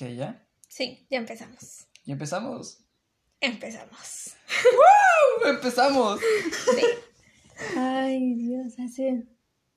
[0.00, 0.42] ¿Qué ya?
[0.66, 1.86] Sí, ya empezamos.
[2.06, 2.78] ¿Ya empezamos?
[3.38, 4.34] Empezamos.
[5.44, 5.46] ¡Uh!
[5.46, 6.18] ¡Empezamos!
[6.20, 6.86] Sí.
[7.76, 9.26] Ay, Dios, hace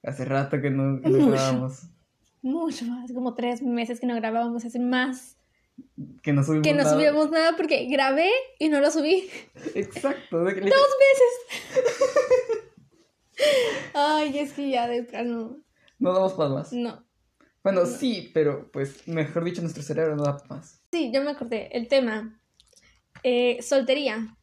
[0.02, 1.32] Hace rato que no, que no Mucho.
[1.32, 1.82] grabamos.
[2.42, 5.36] mucho más, como tres meses que no grabábamos, hace más
[6.22, 6.94] Que no subimos que no nada.
[6.96, 8.30] subíamos nada porque grabé
[8.60, 9.30] y no lo subí.
[9.76, 10.46] Exacto.
[10.46, 12.64] de que- Dos veces.
[13.94, 15.58] Ay, es que ya de plano.
[16.00, 16.72] No damos para más.
[16.72, 17.04] No.
[17.64, 20.82] Bueno, sí, pero pues, mejor dicho, nuestro cerebro no da más.
[20.92, 21.70] Sí, yo me acordé.
[21.72, 22.40] El tema.
[23.24, 24.36] eh, soltería.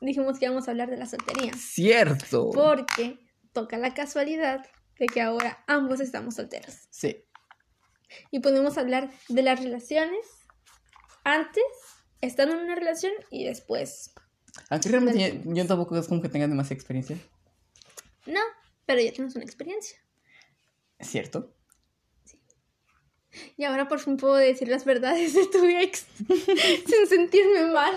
[0.00, 1.52] Dijimos que íbamos a hablar de la soltería.
[1.54, 2.50] Cierto.
[2.54, 3.18] Porque
[3.52, 4.64] toca la casualidad
[4.98, 6.86] de que ahora ambos estamos solteros.
[6.90, 7.24] Sí.
[8.30, 10.26] Y podemos hablar de las relaciones
[11.24, 11.62] antes,
[12.20, 14.12] estando en una relación y después.
[14.68, 17.16] Aunque realmente yo, yo tampoco es como que tenga demasiada experiencia.
[18.26, 18.40] No,
[18.86, 19.98] pero ya tenemos una experiencia.
[20.98, 21.54] ¿Es cierto?
[23.56, 26.06] Y ahora por fin puedo decir las verdades de tu ex
[26.86, 27.94] sin sentirme mal.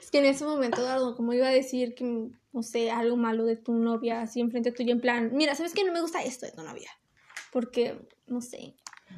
[0.00, 3.44] es que en ese momento, Eduardo, como iba a decir que, no sé, algo malo
[3.44, 5.84] de tu novia así enfrente tuyo, en plan, mira, ¿sabes qué?
[5.84, 6.90] No me gusta esto de tu novia.
[7.52, 8.74] Porque, no sé.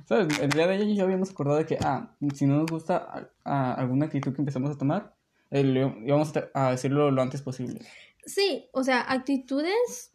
[0.07, 0.39] ¿Sabes?
[0.39, 3.31] El día de ayer ya habíamos acordado de que, ah, si no nos gusta a-
[3.45, 5.15] a alguna actitud que empezamos a tomar,
[5.51, 7.81] eh, le- íbamos a decirlo lo antes posible.
[8.25, 10.13] Sí, o sea, actitudes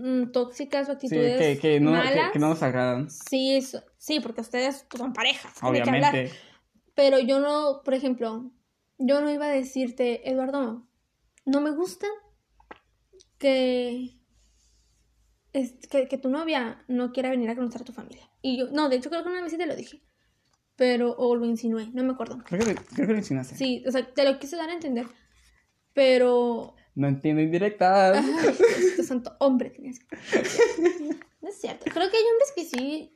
[0.00, 2.32] mm, tóxicas o Sí, actitudes que, que, no, malas.
[2.32, 3.10] que no nos agradan.
[3.10, 5.52] Sí, eso- sí, porque ustedes pues, son parejas.
[5.62, 6.32] Obviamente.
[6.94, 8.50] Pero yo no, por ejemplo,
[8.98, 10.86] yo no iba a decirte, Eduardo,
[11.46, 12.06] no me gusta
[13.38, 14.18] que,
[15.52, 18.28] es, que, que tu novia no quiera venir a conocer a tu familia.
[18.42, 20.00] Y yo, no, de hecho creo que una vez sí te lo dije.
[20.76, 22.38] Pero, o lo insinué, no me acuerdo.
[22.46, 23.54] Creo que, creo que lo insinuaste.
[23.56, 25.06] Sí, o sea, te lo quise dar a entender.
[25.92, 28.18] Pero, No entiendo indirectas.
[28.18, 30.06] ay, Diosito santo, hombre, tenías que...
[31.40, 31.86] No es cierto.
[31.90, 33.14] Creo que hay hombres que sí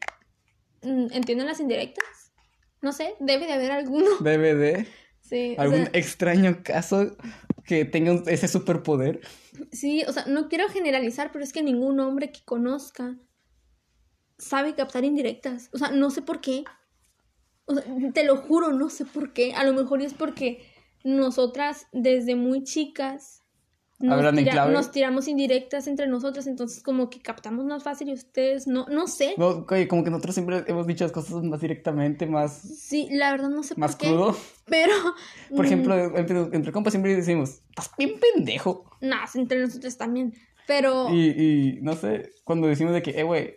[0.80, 2.32] mm, entienden las indirectas.
[2.80, 4.06] No sé, debe de haber alguno.
[4.20, 4.86] DVD.
[5.20, 7.14] Sí, o Algún sea, extraño caso
[7.66, 9.20] que tenga ese superpoder.
[9.70, 13.18] Sí, o sea, no quiero generalizar, pero es que ningún hombre que conozca
[14.38, 15.68] sabe captar indirectas.
[15.74, 16.64] O sea, no sé por qué.
[17.66, 17.84] O sea,
[18.14, 19.52] te lo juro, no sé por qué.
[19.52, 20.64] A lo mejor es porque
[21.04, 23.43] nosotras desde muy chicas
[24.00, 24.72] nos, Hablan en clave.
[24.72, 29.06] nos tiramos indirectas entre nosotras, entonces como que captamos más fácil y ustedes no, no
[29.06, 29.34] sé.
[29.36, 33.30] No, oye, como que nosotros siempre hemos dicho las cosas más directamente, más, Sí, la
[33.30, 34.06] verdad no sé más por qué.
[34.08, 34.36] crudo.
[34.66, 34.92] Pero...
[35.50, 38.90] Por mm, ejemplo, entre, entre compas siempre decimos, estás bien pendejo.
[39.00, 40.34] No, entre nosotros también.
[40.66, 41.12] Pero...
[41.12, 43.56] Y, y no sé, cuando decimos de que, eh, güey,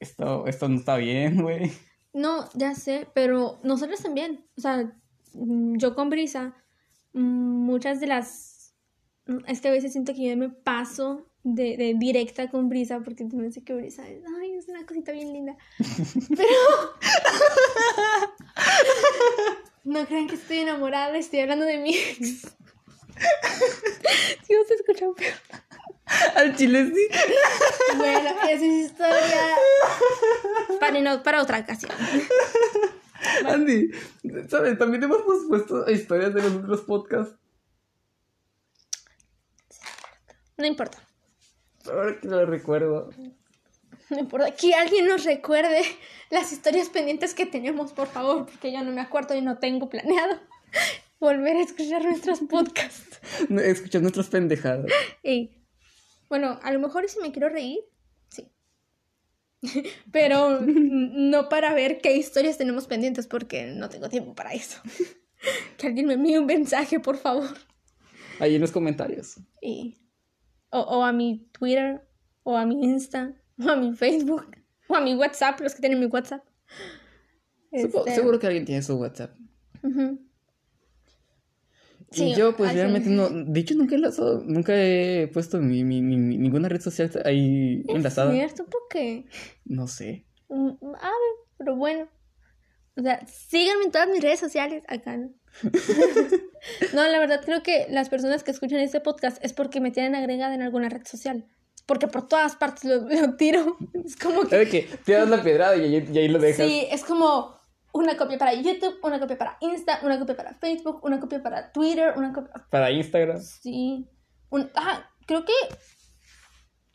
[0.00, 1.70] esto, esto no está bien, güey.
[2.12, 4.44] No, ya sé, pero nosotros también.
[4.56, 4.92] O sea,
[5.34, 6.54] mm, yo con Brisa,
[7.12, 8.49] mm, muchas de las...
[9.46, 13.24] Es que a veces siento que yo me paso de, de directa con Brisa porque
[13.24, 15.56] también sé que Brisa es, ay, es una cosita bien linda.
[16.36, 16.44] Pero...
[19.84, 22.46] no crean que estoy enamorada, estoy hablando de mi ex.
[24.46, 25.34] Si no se escucha peor.
[26.34, 27.08] Al chile sí.
[27.98, 29.42] Bueno, esa es historia
[30.80, 31.92] para, no- para otra ocasión.
[33.46, 33.90] Andy,
[34.48, 34.76] ¿sabes?
[34.78, 37.36] También hemos puesto historias de los otros podcasts.
[40.60, 40.98] No importa.
[41.86, 43.10] Ahora que lo recuerdo.
[44.10, 44.54] No importa.
[44.54, 45.80] Que alguien nos recuerde
[46.28, 49.88] las historias pendientes que tenemos, por favor, porque yo no me acuerdo y no tengo
[49.88, 50.38] planeado
[51.18, 53.20] volver a escuchar nuestros podcasts.
[53.50, 54.90] Escuchar nuestras pendejadas.
[55.22, 55.50] Y,
[56.28, 57.80] bueno, a lo mejor si me quiero reír,
[58.28, 58.52] sí.
[60.12, 64.78] Pero no para ver qué historias tenemos pendientes, porque no tengo tiempo para eso.
[65.78, 67.56] Que alguien me envíe un mensaje, por favor.
[68.40, 69.36] Ahí en los comentarios.
[69.62, 69.99] Y,
[70.70, 72.06] o, o a mi Twitter,
[72.42, 74.46] o a mi Insta, o a mi Facebook,
[74.88, 76.44] o a mi WhatsApp, los que tienen mi WhatsApp.
[77.72, 79.36] Supo- Este, Seguro que alguien tiene su WhatsApp.
[79.82, 80.20] ujú.
[82.12, 83.28] y Sí, yo, pues, realmente no.
[83.30, 87.84] De hecho, nunca he, enlazado- nunca he puesto mi, mi- mi- ninguna red social ahí
[87.88, 88.30] enlazada.
[88.32, 89.26] Es cierto, ¿por qué?
[89.64, 90.26] No sé.
[90.48, 92.08] Mm, A ver, pero bueno.
[92.96, 94.82] O sea, síganme en todas mis redes sociales.
[94.88, 95.30] Acá, ¿no?
[96.94, 100.14] no, la verdad creo que las personas que escuchan este podcast es porque me tienen
[100.14, 101.46] agregada en alguna red social.
[101.86, 103.76] Porque por todas partes lo, lo tiro.
[104.04, 104.50] Es como que...
[104.50, 106.66] ¿Sabes que Te das la pedrada y ahí, y ahí lo dejas.
[106.66, 107.58] Sí, es como
[107.92, 111.72] una copia para YouTube, una copia para Insta, una copia para Facebook, una copia para
[111.72, 112.52] Twitter, una copia...
[112.70, 113.40] Para Instagram.
[113.40, 114.08] Sí.
[114.50, 114.70] Un...
[114.74, 115.52] Ah, creo que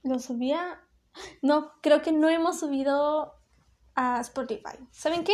[0.03, 0.81] lo subía...
[1.41, 3.33] No, creo que no hemos subido
[3.95, 4.77] a Spotify.
[4.91, 5.33] ¿Saben qué?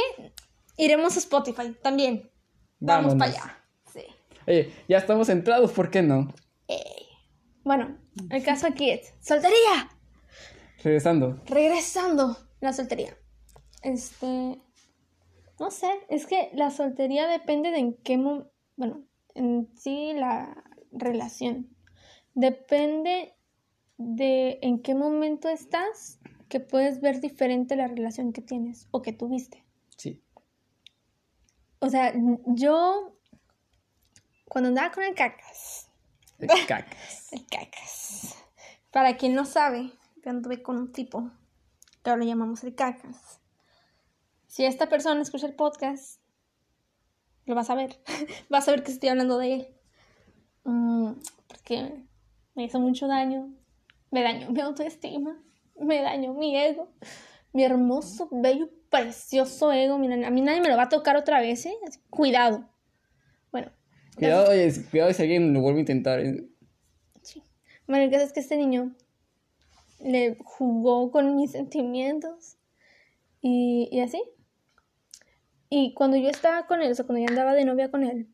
[0.78, 2.31] Iremos a Spotify también.
[2.82, 3.58] Vamos para allá.
[3.94, 4.02] Sí.
[4.48, 6.34] Oye, ya estamos entrados, ¿por qué no?
[7.64, 7.96] Bueno,
[8.32, 9.90] el caso aquí es soltería.
[10.84, 11.40] Regresando.
[11.46, 13.16] Regresando la soltería.
[13.84, 14.58] Este.
[15.60, 18.48] No sé, es que la soltería depende de en qué mo-
[18.78, 19.04] bueno,
[19.36, 21.70] en sí la relación.
[22.34, 23.36] Depende
[23.98, 26.20] de en qué momento estás
[26.50, 29.64] que puedes ver diferente la relación que tienes o que tuviste.
[29.98, 30.24] Sí.
[31.82, 32.14] O sea,
[32.46, 33.18] yo
[34.48, 35.90] cuando andaba con el cacas,
[36.38, 37.30] De cacas.
[37.32, 38.36] el cacas.
[38.92, 39.92] Para quien no sabe,
[40.24, 41.32] yo anduve con un tipo
[42.04, 43.40] que ahora le llamamos el cacas.
[44.46, 46.22] Si esta persona escucha el podcast,
[47.46, 48.00] lo vas a ver.
[48.50, 49.68] vas a ver que estoy hablando de él.
[50.66, 51.14] Mm,
[51.48, 52.06] porque
[52.54, 53.50] me hizo mucho daño.
[54.12, 55.42] Me dañó mi autoestima.
[55.80, 56.94] Me dañó mi ego.
[57.54, 59.98] Mi hermoso, bello, precioso ego.
[59.98, 61.74] Mira, a mí nadie me lo va a tocar otra vez, ¿eh?
[62.12, 62.70] Cuidado.
[63.52, 63.72] Bueno,
[64.16, 66.20] Cuidado, oye, si- cuidado si alguien lo vuelve a intentar.
[66.20, 66.48] ¿eh?
[67.24, 67.42] Sí.
[67.88, 68.94] Bueno, el caso es que este niño
[70.00, 72.58] le jugó con mis sentimientos
[73.42, 74.22] y, y así.
[75.70, 78.28] Y cuando yo estaba con él, o sea, cuando yo andaba de novia con él,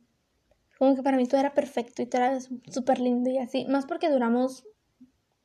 [0.79, 3.65] como que para mí todo era perfecto y todo era súper lindo y así.
[3.65, 4.65] Más porque duramos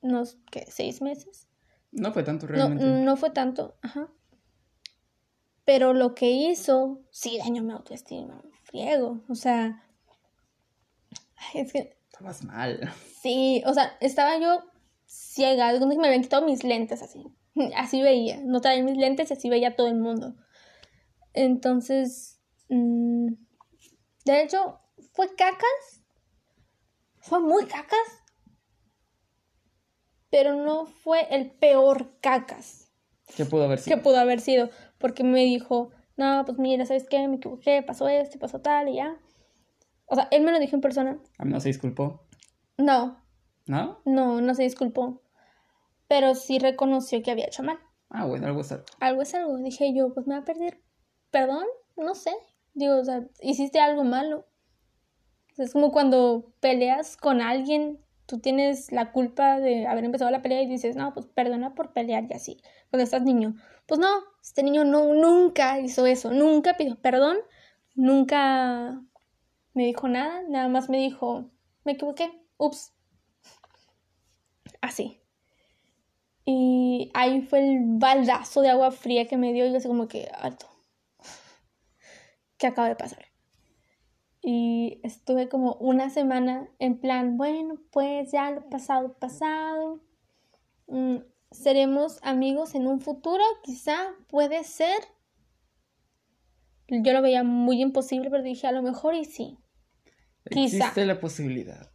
[0.00, 0.64] unos, ¿qué?
[0.70, 1.48] ¿Seis meses?
[1.90, 2.84] No fue tanto No, realmente.
[2.84, 4.10] no fue tanto, ajá.
[5.64, 9.20] Pero lo que hizo, sí dañó mi autoestima, friego.
[9.28, 9.84] O sea,
[11.54, 12.92] es que Estabas mal.
[13.22, 14.64] Sí, o sea, estaba yo
[15.06, 17.24] ciega, donde me habían quitado mis lentes así.
[17.76, 20.34] Así veía, no traía mis lentes y así veía todo el mundo.
[21.32, 23.28] Entonces, mm,
[24.24, 24.80] de hecho,
[25.12, 26.02] fue cacas.
[27.18, 27.98] Fue muy cacas.
[30.30, 32.82] Pero no fue el peor cacas
[33.36, 33.96] ¿Qué pudo haber sido?
[33.96, 34.70] que pudo haber sido.
[35.02, 37.28] Porque me dijo, no, pues mira, ¿sabes qué?
[37.28, 39.18] Me equivoqué, pasó esto, pasó tal y ya.
[40.06, 41.18] O sea, él me lo dijo en persona.
[41.36, 42.22] A mí no se disculpó.
[42.78, 43.22] No,
[43.66, 44.00] ¿No?
[44.04, 45.22] No, no se disculpó.
[46.08, 47.78] Pero sí reconoció que había hecho mal.
[48.10, 48.84] Ah, bueno, algo es algo.
[49.00, 49.56] Algo es algo.
[49.58, 50.82] Dije yo, pues me va a pedir
[51.30, 51.64] perdón.
[51.96, 52.32] No sé.
[52.74, 54.46] Digo, o sea, hiciste algo malo.
[55.56, 60.62] Es como cuando peleas con alguien, tú tienes la culpa de haber empezado la pelea
[60.62, 62.60] y dices, no, pues perdona por pelear y así.
[62.90, 63.54] Cuando estás niño.
[63.86, 64.08] Pues no,
[64.42, 66.32] este niño no, nunca hizo eso.
[66.32, 67.38] Nunca pidió perdón.
[67.94, 69.02] Nunca
[69.74, 70.42] me dijo nada.
[70.48, 71.50] Nada más me dijo,
[71.84, 72.30] me equivoqué.
[72.58, 72.92] Ups.
[74.80, 75.20] Así.
[76.44, 80.08] Y ahí fue el baldazo de agua fría que me dio y yo así como
[80.08, 80.66] que alto.
[82.58, 83.26] ¿Qué acaba de pasar?
[84.40, 90.00] Y estuve como una semana en plan, bueno, pues ya lo pasado, pasado.
[91.52, 93.96] Seremos amigos en un futuro, quizá,
[94.28, 94.96] puede ser.
[96.88, 99.56] Yo lo veía muy imposible, pero dije, a lo mejor y sí.
[100.50, 100.76] Quizá.
[100.78, 101.90] Existe la posibilidad.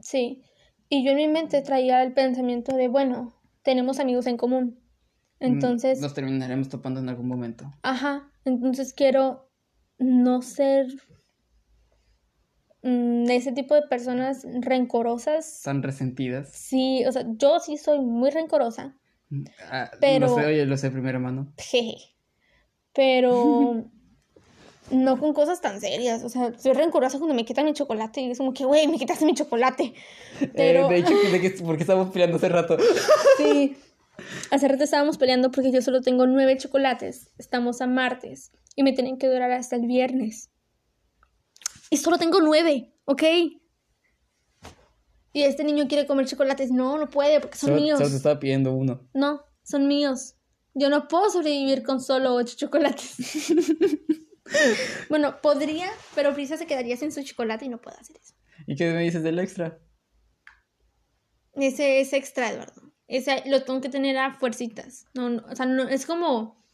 [0.00, 0.42] Sí.
[0.88, 4.80] Y yo en mi mente traía el pensamiento de, bueno, tenemos amigos en común.
[5.40, 7.72] Entonces, Mm, Nos terminaremos topando en algún momento.
[7.82, 9.48] ajá, entonces quiero
[9.98, 10.86] no ser
[12.88, 15.60] mm, ese tipo de personas rencorosas.
[15.64, 16.48] Tan resentidas.
[16.52, 18.96] Sí, o sea, yo sí soy muy rencorosa,
[19.70, 21.52] Ah, Pero- Lo sé, oye, lo sé de primera mano.
[21.58, 21.96] jeje.
[22.94, 23.84] Pero
[24.90, 26.24] no con cosas tan serias.
[26.24, 28.98] O sea, soy rencorosa cuando me quitan mi chocolate y es como que, güey, me
[28.98, 29.92] quitaste mi chocolate.
[30.54, 30.86] Pero...
[30.90, 32.76] Eh, de hecho, ¿de qué- ¿por qué estábamos peleando hace rato?
[33.36, 33.76] Sí.
[34.50, 37.30] Hace rato estábamos peleando porque yo solo tengo nueve chocolates.
[37.38, 40.50] Estamos a martes y me tienen que durar hasta el viernes.
[41.90, 43.22] Y solo tengo nueve, ¿ok?
[45.32, 46.70] Y este niño quiere comer chocolates.
[46.70, 47.98] No, no puede porque son Solo, míos.
[47.98, 49.08] solo te estaba pidiendo uno.
[49.14, 50.34] No, son míos.
[50.74, 53.16] Yo no puedo sobrevivir con solo ocho chocolates.
[55.08, 58.34] bueno, podría, pero Frisa se quedaría sin su chocolate y no puedo hacer eso.
[58.66, 59.78] ¿Y qué me dices del extra?
[61.54, 62.92] Ese es extra, Eduardo.
[63.06, 65.06] Ese lo tengo que tener a fuercitas.
[65.14, 66.64] No, no, o sea, no, es como.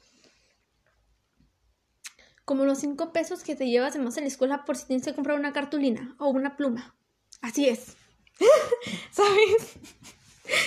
[2.45, 5.15] Como los cinco pesos que te llevas además a la escuela por si tienes que
[5.15, 6.95] comprar una cartulina o una pluma.
[7.41, 7.97] Así es.
[9.11, 9.77] ¿Sabes?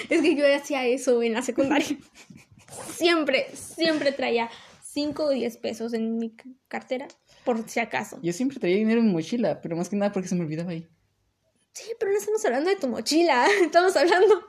[0.10, 1.98] Es que yo hacía eso en la secundaria.
[2.96, 4.50] Siempre, siempre traía
[4.84, 6.36] cinco o diez pesos en mi
[6.68, 7.08] cartera,
[7.46, 8.20] por si acaso.
[8.22, 10.72] Yo siempre traía dinero en mi mochila, pero más que nada porque se me olvidaba
[10.72, 10.88] ahí.
[11.72, 13.48] Sí, pero no estamos hablando de tu mochila.
[13.62, 14.48] Estamos hablando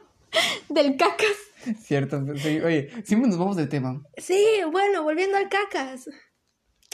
[0.68, 1.36] del cacas.
[1.80, 4.02] Cierto, sí, oye, siempre nos vamos del tema.
[4.16, 6.08] Sí, bueno, volviendo al cacas.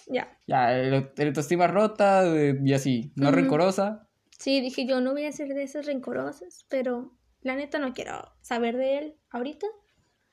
[0.07, 0.39] Ya.
[0.47, 4.09] Ya, el, el autoestima rota eh, y así, no rencorosa.
[4.39, 8.33] Sí, dije yo no voy a ser de esas rencorosas, pero la neta no quiero
[8.41, 9.67] saber de él ahorita.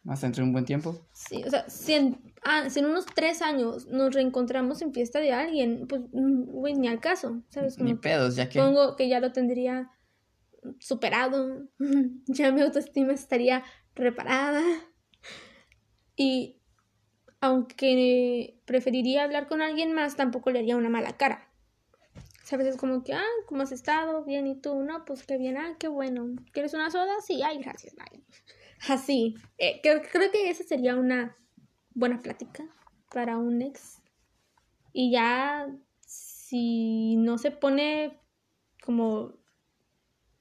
[0.08, 1.08] Hasta entre un buen tiempo.
[1.14, 5.20] Sí, o sea, si en, ah, si en unos tres años nos reencontramos en fiesta
[5.20, 7.78] de alguien, pues, güey, ni al caso, ¿sabes?
[7.78, 8.60] Ni Como pedos, ya que.
[8.60, 9.92] Supongo que ya lo tendría
[10.80, 11.68] superado,
[12.28, 13.64] ya mi autoestima estaría
[13.94, 14.64] reparada.
[16.16, 16.61] Y
[17.42, 21.48] aunque preferiría hablar con alguien más, tampoco le haría una mala cara.
[22.44, 22.68] ¿Sabes?
[22.68, 24.24] Es como que, ah, ¿cómo has estado?
[24.24, 24.82] Bien, ¿y tú?
[24.84, 26.36] No, pues qué bien, ah, qué bueno.
[26.52, 27.20] ¿Quieres una soda?
[27.22, 28.24] Sí, ay, gracias, bye.
[28.88, 29.36] Así.
[29.58, 31.36] Eh, creo, creo que esa sería una
[31.94, 32.66] buena plática
[33.12, 34.02] para un ex.
[34.94, 35.68] Y ya,
[36.06, 38.20] si no se pone
[38.84, 39.34] como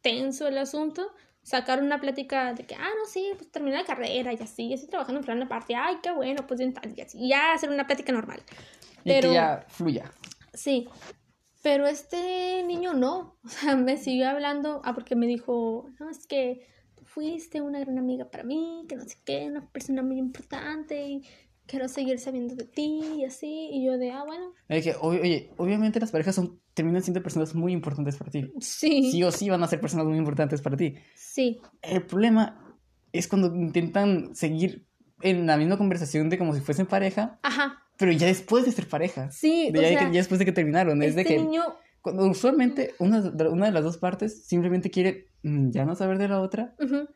[0.02, 4.32] tenso el asunto, sacar una plática de que, ah, no, sí, pues terminé la carrera
[4.32, 7.70] y así, estoy trabajando en plan parte, ay, qué bueno, pues y así, ya hacer
[7.70, 8.40] una plática normal.
[9.04, 10.10] Y que ya fluya.
[10.52, 10.88] Sí,
[11.62, 16.26] pero este niño no, o sea, me siguió hablando, ah, porque me dijo, no, es
[16.26, 16.66] que
[17.04, 21.22] fuiste una gran amiga para mí, que no sé qué, una persona muy importante y
[21.70, 24.52] quiero seguir sabiendo de ti y así, y yo de, ah, bueno.
[24.68, 28.52] Es que, oye, obviamente las parejas son, terminan siendo personas muy importantes para ti.
[28.60, 30.94] Sí, Sí o sí van a ser personas muy importantes para ti.
[31.14, 32.76] sí, El problema
[33.12, 34.86] es cuando intentan seguir
[35.22, 38.88] en la misma conversación de como si fuesen pareja, ajá, pero ya después de ser
[38.88, 39.30] pareja.
[39.30, 41.02] sí, De o ya, sea, que- ya después de que terminaron.
[41.02, 41.62] Es de este que niño,
[42.00, 46.16] cuando usualmente una, de- una de las dos partes simplemente quiere mm, ya no saber
[46.18, 47.08] de la otra ujú,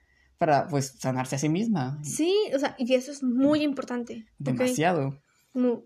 [0.45, 1.99] para pues sanarse a sí misma.
[2.03, 4.27] sí, o sea, y eso es muy importante.
[4.39, 5.19] Demasiado.
[5.55, 5.85] Como,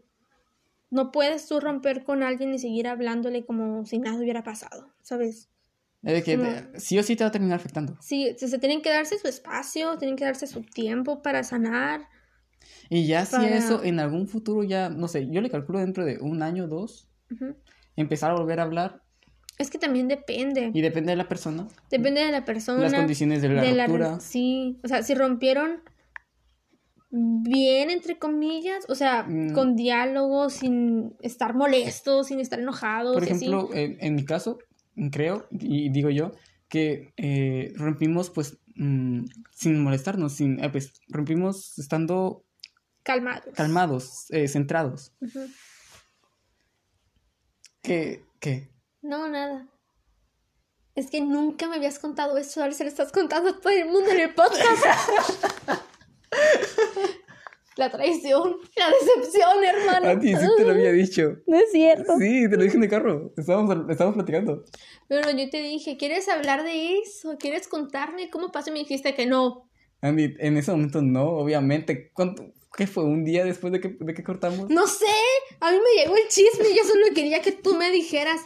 [0.90, 5.48] no puedes tú romper con alguien y seguir hablándole como si nada hubiera pasado, ¿sabes?
[6.02, 7.96] Es de que Como- sí o sí te va a terminar afectando.
[8.00, 12.08] Sí, se, tienen que darse su espacio, tienen que darse su tiempo para sanar.
[12.90, 16.18] Y ya si eso en algún futuro ya, no sé, yo le calculo dentro de
[16.18, 17.54] un año, dos, Ujú.
[17.94, 19.02] empezar a volver a hablar
[19.58, 20.70] Es que también depende.
[20.72, 22.80] y depende de la persona, Depende de la persona.
[22.82, 25.82] las condiciones de la de la sí, o sea, si rompieron
[27.10, 29.52] bien, entre comillas, o sea, Mm.
[29.54, 33.14] con diálogo, sin estar molestos, sin estar enojados.
[33.14, 33.32] Por así.
[33.46, 34.58] ejemplo, en, en mi caso,
[35.10, 36.32] creo, y digo yo,
[36.68, 42.44] que eh, rompimos pues mm, sin molestarnos, sin, eh, pues rompimos estando
[43.02, 43.54] calmados.
[43.54, 45.12] calmados, eh, centrados.
[45.22, 45.40] Ujú.
[47.82, 48.22] ¿Qué?
[48.38, 48.68] ¿Qué?
[49.02, 49.68] No, nada.
[50.94, 53.86] Es que nunca me habías contado eso, ahora se lo estás contando a todo el
[53.86, 54.84] mundo en el podcast.
[57.76, 60.08] la traición, la decepción, hermano.
[60.08, 61.36] A ti sí te lo había dicho.
[61.46, 62.18] No es cierto.
[62.18, 63.32] Sí, te lo dije en el carro.
[63.36, 64.64] Estábamos, estábamos platicando.
[65.06, 67.36] Pero yo te dije, ¿quieres hablar de eso?
[67.38, 68.70] ¿Quieres contarme cómo pasó?
[68.70, 69.70] Y me dijiste que no.
[70.00, 72.10] Andy, en ese momento no, obviamente.
[72.12, 73.04] ¿Cuánto, ¿Qué fue?
[73.04, 74.70] ¿Un día después de que, de que cortamos?
[74.70, 75.06] No sé,
[75.60, 78.40] a mí me llegó el chisme y yo solo quería que tú me dijeras,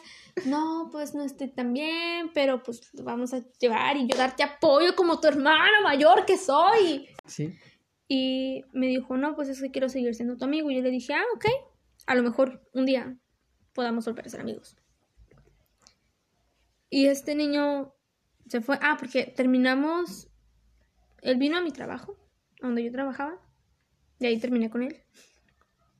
[0.46, 4.42] no, pues no estoy tan bien, pero pues lo vamos a llevar y yo darte
[4.42, 7.08] apoyo como tu hermana mayor que soy.
[7.26, 7.54] Sí.
[8.08, 10.70] Y me dijo, no, pues es que quiero seguir siendo tu amigo.
[10.70, 11.46] Y yo le dije, ah, ok,
[12.06, 13.16] a lo mejor un día
[13.72, 14.76] podamos volver a ser amigos.
[16.90, 17.94] Y este niño
[18.48, 20.28] se fue, ah, porque terminamos,
[21.22, 22.16] él vino a mi trabajo,
[22.60, 23.38] a donde yo trabajaba,
[24.18, 25.02] y ahí terminé con él,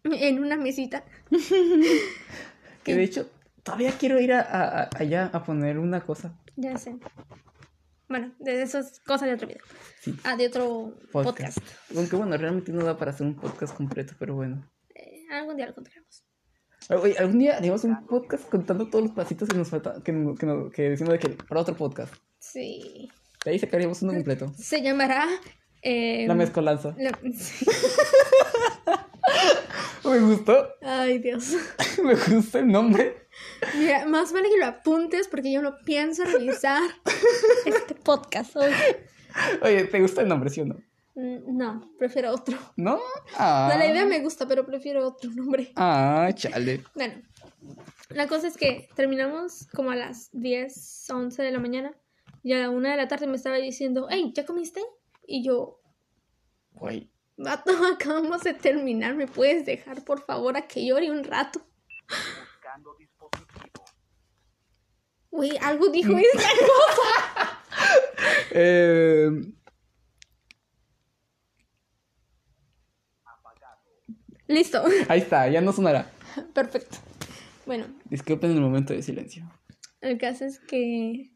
[0.05, 1.05] en una mesita.
[2.85, 3.31] Que de hecho,
[3.63, 6.39] todavía quiero ir a, a- a- allá a poner una cosa.
[6.57, 6.97] Ya sé.
[8.09, 9.63] Bueno, de esas cosas de otro video.
[10.01, 10.15] Sí.
[10.25, 11.59] Ah, de otro podcast.
[11.59, 11.59] Podcast.
[11.97, 14.69] Aunque bueno, realmente no da para hacer un podcast completo, pero bueno.
[14.95, 16.25] Eh, algún día lo contaremos.
[16.91, 20.13] Oye, algún día haremos un podcast contando todos los pasitos que nos falta, que,
[20.75, 22.13] que, decimos de que para otro podcast.
[22.39, 23.09] Sí.
[23.45, 24.53] De ahí sacaríamos uno completo.
[24.59, 25.27] Se llamará...
[25.81, 26.95] eh, La mezcolanza.
[26.99, 27.65] la- sí.
[30.05, 31.53] Me gustó, Ay, Dios.
[32.05, 33.22] me gusta el nombre.
[33.75, 36.83] Mira, más vale que lo apuntes porque yo no pienso revisar
[37.67, 38.73] este podcast hoy.
[39.63, 40.77] Oye, ¿te gusta el nombre, sí o no?
[41.15, 42.59] Mm, No, prefiero otro.
[42.77, 43.01] ¿No?
[43.37, 43.69] Ah.
[43.73, 45.73] No, la idea me gusta, pero prefiero otro nombre.
[45.77, 46.83] Ah, chale.
[46.95, 47.15] Bueno,
[48.11, 51.93] la cosa es que terminamos como a las 10, 11 de la mañana
[52.43, 54.81] y a la 1 de la tarde me estaba diciendo, hey, ¿ya comiste?
[55.27, 55.81] Y yo,
[56.75, 57.11] Güey.
[57.37, 61.63] vato, acabamos de terminar, ¿me puedes dejar por favor a que llore un rato?
[65.33, 67.63] Uy, algo dijo esta cosa.
[68.53, 69.31] Eh,
[74.49, 76.11] Listo, ahí está, ya no sonará.
[76.53, 76.99] perfecto.
[77.65, 79.51] Bueno, Disculpen el momento de silencio.
[80.01, 81.31] El caso es que.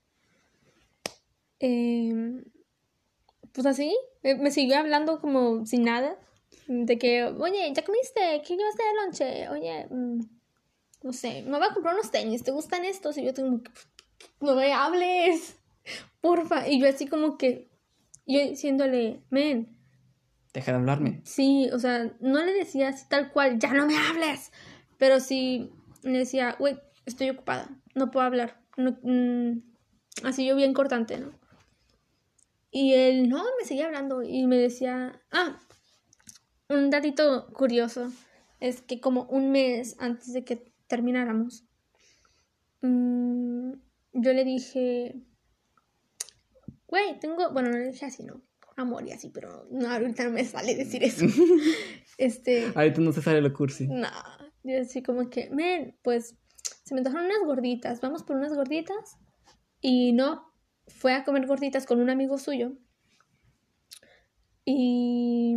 [1.61, 2.45] em,
[3.53, 6.19] pues así, me, me siguió hablando como sin nada.
[6.69, 8.43] De que, oye, ¿ya comiste?
[8.47, 9.49] ¿Qué llevaste de lonche?
[9.49, 10.21] Oye, mm,
[11.07, 13.17] no sé, me voy a comprar unos tenis, ¿te gustan estos?
[13.17, 13.71] Y yo tengo que.
[14.41, 15.57] No me hables,
[16.21, 16.69] porfa.
[16.69, 17.71] Y yo así como que.
[18.27, 19.77] Yo diciéndole, men,
[20.53, 21.21] Deja de hablarme.
[21.25, 24.51] Sí, o sea, no le decía así tal cual, ya no me hables.
[24.97, 25.71] Pero sí
[26.03, 28.59] le decía, güey, estoy ocupada, no puedo hablar.
[28.79, 29.63] No, mm,
[30.25, 31.39] así yo bien cortante, ¿no?
[32.71, 35.61] Y él, no, me seguía hablando y me decía, ah,
[36.71, 38.11] un datito curioso
[38.59, 41.65] es que como un mes antes de que termináramos,
[42.83, 43.73] mm,
[44.13, 45.17] yo le dije,
[46.87, 48.43] güey, tengo, bueno, no le dije así, no,
[48.77, 51.27] amor y así, pero no, ahorita no me sale decir eso.
[52.19, 53.87] este, Ahorita no se sale lo cursi.
[53.89, 54.09] no,
[54.63, 56.37] yo así como que, men, pues
[56.85, 59.19] se me antojaron unas gorditas, vamos por unas gorditas.
[59.81, 60.53] Y no,
[60.87, 62.73] fue a comer gorditas con un amigo suyo.
[64.65, 65.55] Y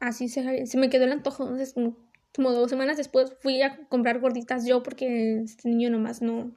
[0.00, 1.44] así se, se me quedó el antojo.
[1.44, 2.05] Entonces, como,
[2.36, 6.54] como dos semanas después fui a comprar gorditas yo porque este niño nomás no,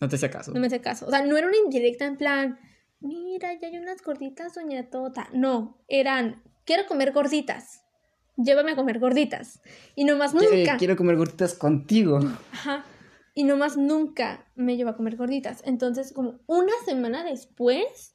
[0.00, 0.52] No te hacía caso.
[0.52, 1.06] no me hace caso.
[1.06, 2.58] O sea, no era una indirecta en plan,
[3.00, 5.28] mira, ya hay unas gorditas, doña Tota.
[5.32, 7.80] No, eran, quiero comer gorditas.
[8.36, 9.60] Llévame a comer gorditas.
[9.94, 10.76] Y nomás nunca.
[10.78, 12.18] Quiero comer gorditas contigo.
[12.52, 12.84] Ajá.
[13.34, 15.62] Y nomás nunca me lleva a comer gorditas.
[15.64, 18.14] Entonces, como una semana después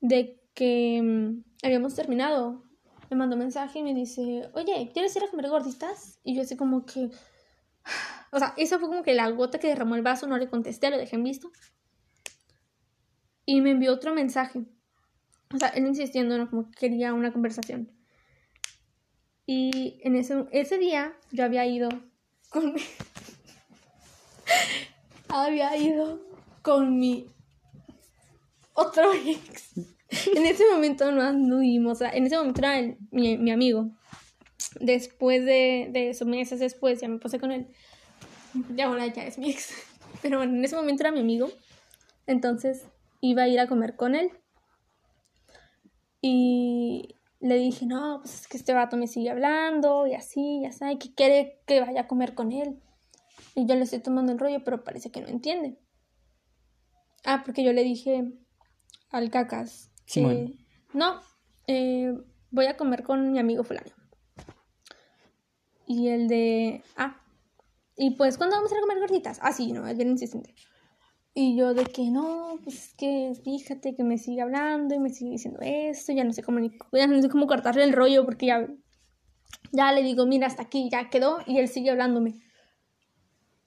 [0.00, 2.64] de que mm, habíamos terminado,
[3.10, 6.18] me mandó mensaje y me dice, oye, ¿quieres ir a comer gorditas?
[6.24, 7.10] Y yo así como que...
[8.32, 10.90] O sea, esa fue como que la gota que derramó el vaso, no le contesté,
[10.90, 11.50] lo dejé en visto.
[13.46, 14.66] Y me envió otro mensaje.
[15.54, 16.50] O sea, él insistiendo, ¿no?
[16.50, 17.96] Como que quería una conversación.
[19.46, 21.88] Y en ese, ese día yo había ido
[22.50, 22.80] con mi...
[25.28, 26.20] había ido
[26.62, 27.30] con mi
[28.74, 29.70] otro ex.
[30.08, 33.90] En ese momento no anduvimos, en ese momento era mi, mi amigo.
[34.80, 37.66] Después de, de esos meses después ya me puse con él.
[38.74, 39.70] Ya ahora ya es mi ex.
[40.22, 41.50] Pero bueno, en ese momento era mi amigo.
[42.26, 42.84] Entonces
[43.20, 44.30] iba a ir a comer con él.
[46.22, 50.72] Y le dije, no, pues es que este vato me sigue hablando y así, ya
[50.72, 52.80] sabe, que quiere que vaya a comer con él.
[53.54, 55.78] Y yo le estoy tomando el rollo, pero parece que no entiende.
[57.24, 58.32] Ah, porque yo le dije
[59.10, 59.90] al cacas.
[60.06, 60.54] Simón.
[60.94, 61.20] no,
[61.66, 62.14] eh,
[62.50, 63.90] voy a comer con mi amigo fulano.
[65.86, 67.20] Y el de, ah,
[67.96, 69.38] y pues, ¿cuándo vamos a ir a comer gorditas?
[69.42, 70.54] Ah, sí, no, es bien insistente.
[71.34, 75.10] Y yo de que no, pues es que fíjate que me sigue hablando y me
[75.10, 78.24] sigue diciendo esto, ya no sé cómo, ni- ya no sé cómo cortarle el rollo
[78.24, 78.66] porque ya,
[79.70, 82.40] ya le digo, mira, hasta aquí ya quedó y él sigue hablándome.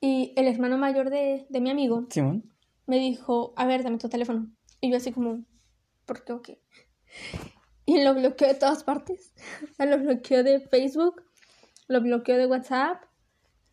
[0.02, 2.44] Y el hermano mayor de, de mi amigo Simón.
[2.88, 4.48] me dijo, a ver, dame tu teléfono.
[4.82, 5.44] Y yo así como,
[6.10, 6.60] ¿por qué o qué?
[7.86, 9.32] Y lo bloqueó de todas partes.
[9.80, 11.24] Lo bloqueó de Facebook,
[11.88, 13.04] lo bloqueó de WhatsApp,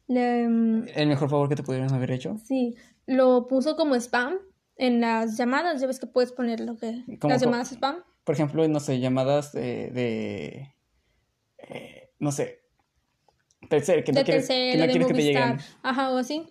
[0.06, 2.36] le, mm, El mejor favor que te pudieran haber hecho.
[2.44, 4.38] sí, lo puso como spam
[4.76, 5.80] en las llamadas.
[5.80, 8.02] Ya ves que puedes poner lo que, ¿Cómo las llamadas spam.
[8.24, 9.90] Por ejemplo, no sé, llamadas de.
[9.90, 10.74] de
[11.58, 12.60] eh, no sé.
[13.70, 15.58] Telcel, que no quieres, Telcel, que no de quieres que te lleguen.
[15.82, 16.46] ajá, o así.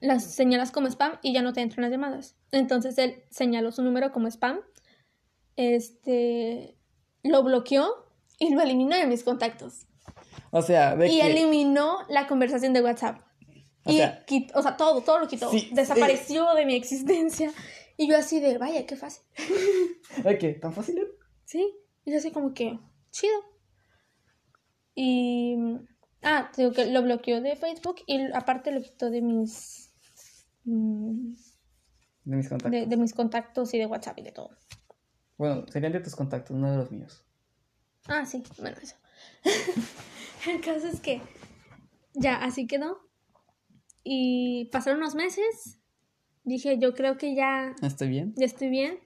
[0.00, 2.36] Las señalas como spam y ya no te entran las llamadas.
[2.52, 4.60] Entonces él señaló su número como spam,
[5.56, 6.76] este,
[7.22, 7.88] lo bloqueó
[8.38, 9.86] y lo eliminó de mis contactos.
[10.50, 11.26] O sea, de Y que.
[11.26, 13.20] eliminó la conversación de WhatsApp.
[13.84, 15.50] O y sea- quit- o sea, todo, todo lo quitó.
[15.50, 17.52] Sí, Desapareció de mi existencia.
[17.96, 19.22] Y yo así de, vaya, qué fácil.
[20.24, 20.52] ¿De qué?
[20.54, 21.08] ¿Tan fácil era?
[21.44, 21.72] Sí,
[22.04, 22.78] y yo así como que,
[23.10, 23.32] chido.
[24.94, 25.56] Y,
[26.22, 29.85] ah, digo que lo bloqueó de Facebook y aparte lo quitó de mis,
[30.66, 32.70] De mis contactos.
[32.72, 34.50] de, de mis contactos y de WhatsApp y de todo.
[35.38, 37.24] Bueno, serían de tus contactos, no de los míos.
[38.08, 38.96] Ah, sí, bueno, eso.
[40.50, 41.20] El caso es que
[42.14, 42.98] ya así quedó.
[44.02, 45.80] Y pasaron unos meses.
[46.44, 48.32] Dije, yo creo que ya, ¿Estoy bien?
[48.36, 48.98] ya estoy bien.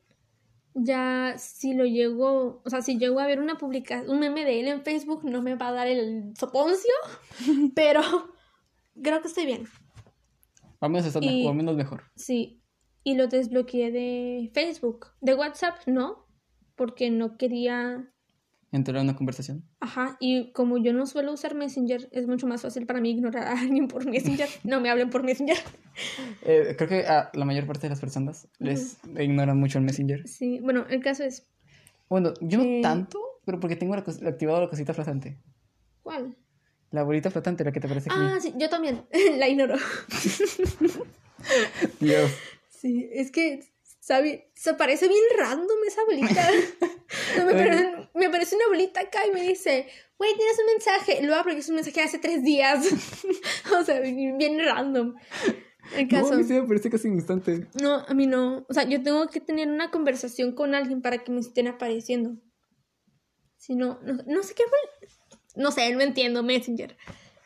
[0.74, 4.60] Ya si lo llego, o sea, si llego a ver una publicación, un meme de
[4.60, 6.92] él en Facebook, no me va a dar el soponcio,
[7.74, 8.02] pero
[9.02, 9.64] creo que estoy bien.
[10.80, 12.04] Al menos estás Y- o al menos mejor.
[12.16, 12.62] Sí,
[13.04, 15.08] y lo desbloqueé de Facebook.
[15.20, 16.26] De WhatsApp no,
[16.76, 18.10] porque no quería
[18.72, 19.64] Entrar a una conversación.
[19.80, 23.48] Ajá, y como yo no suelo usar Messenger, es mucho más fácil para mí ignorar
[23.48, 24.48] a alguien por Messenger.
[24.64, 25.56] No me hablen por Messenger.
[26.42, 30.26] Eh, creo que a la mayor parte de las personas les ignoran mucho el Messenger.
[30.28, 31.48] Sí, bueno, el caso es.
[32.08, 35.36] Bueno, yo no tanto, pero porque tengo activado la cosita flotante.
[36.04, 36.36] ¿Cuál?
[36.90, 38.08] La bolita flotante, la que te parece.
[38.12, 39.06] Ah, sí, yo también.
[39.38, 39.76] La ignoro.
[42.00, 42.30] Dios.
[42.68, 43.60] Sí, es que,
[44.00, 44.50] ¿sabe?
[44.54, 46.48] Se parece bien random esa bolita.
[47.36, 51.22] No, me, parece, me aparece una bolita acá y me dice, güey, tienes un mensaje.
[51.22, 52.86] Lo abro y es un mensaje de hace tres días.
[53.76, 55.16] o sea, bien random.
[55.96, 56.34] El No, caso.
[56.34, 57.66] a mí sí me parece casi instante.
[57.82, 58.64] No, a mí no.
[58.68, 62.36] O sea, yo tengo que tener una conversación con alguien para que me estén apareciendo.
[63.56, 64.62] Si no, no, no sé qué.
[65.56, 66.96] No sé, no entiendo Messenger.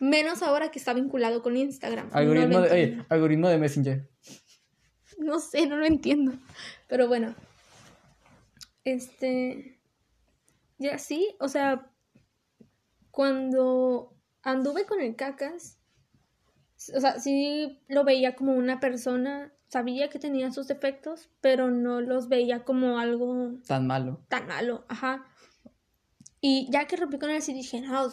[0.01, 2.09] Menos ahora que está vinculado con Instagram.
[2.11, 2.95] No Algoritmo, de, entiendo.
[3.03, 4.11] oye, algoritmo de Messenger.
[5.19, 6.33] No sé, no lo entiendo.
[6.89, 7.35] Pero bueno.
[8.85, 9.79] Este.
[10.79, 11.91] Y así, o sea,
[13.11, 14.13] cuando
[14.43, 15.79] anduve con el cacas,
[16.95, 22.01] o sea, sí lo veía como una persona, sabía que tenía sus defectos, pero no
[22.01, 24.21] los veía como algo Tan malo.
[24.29, 25.25] tan malo, ajá.
[26.47, 28.07] Y ya que rompí con él, sí dije, no,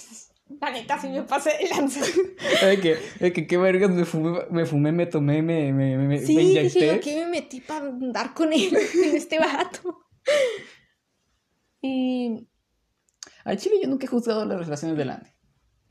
[0.60, 2.00] la neta, sí me pasé de lanza.
[2.62, 6.08] Es que, es que qué vergas me fumé, me fumé, me tomé, me, me, me,
[6.08, 6.62] me Sí, inyecté.
[6.80, 10.06] dije yo, ¿qué me metí para andar con él, en este vato?
[11.80, 12.48] Y
[13.44, 15.30] Al chile yo nunca he juzgado las relaciones de Landy.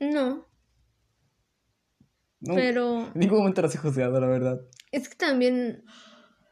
[0.00, 0.46] no,
[2.40, 2.60] Nunca.
[2.60, 4.60] pero En ningún momento las he juzgado, la verdad.
[4.92, 5.84] es que también,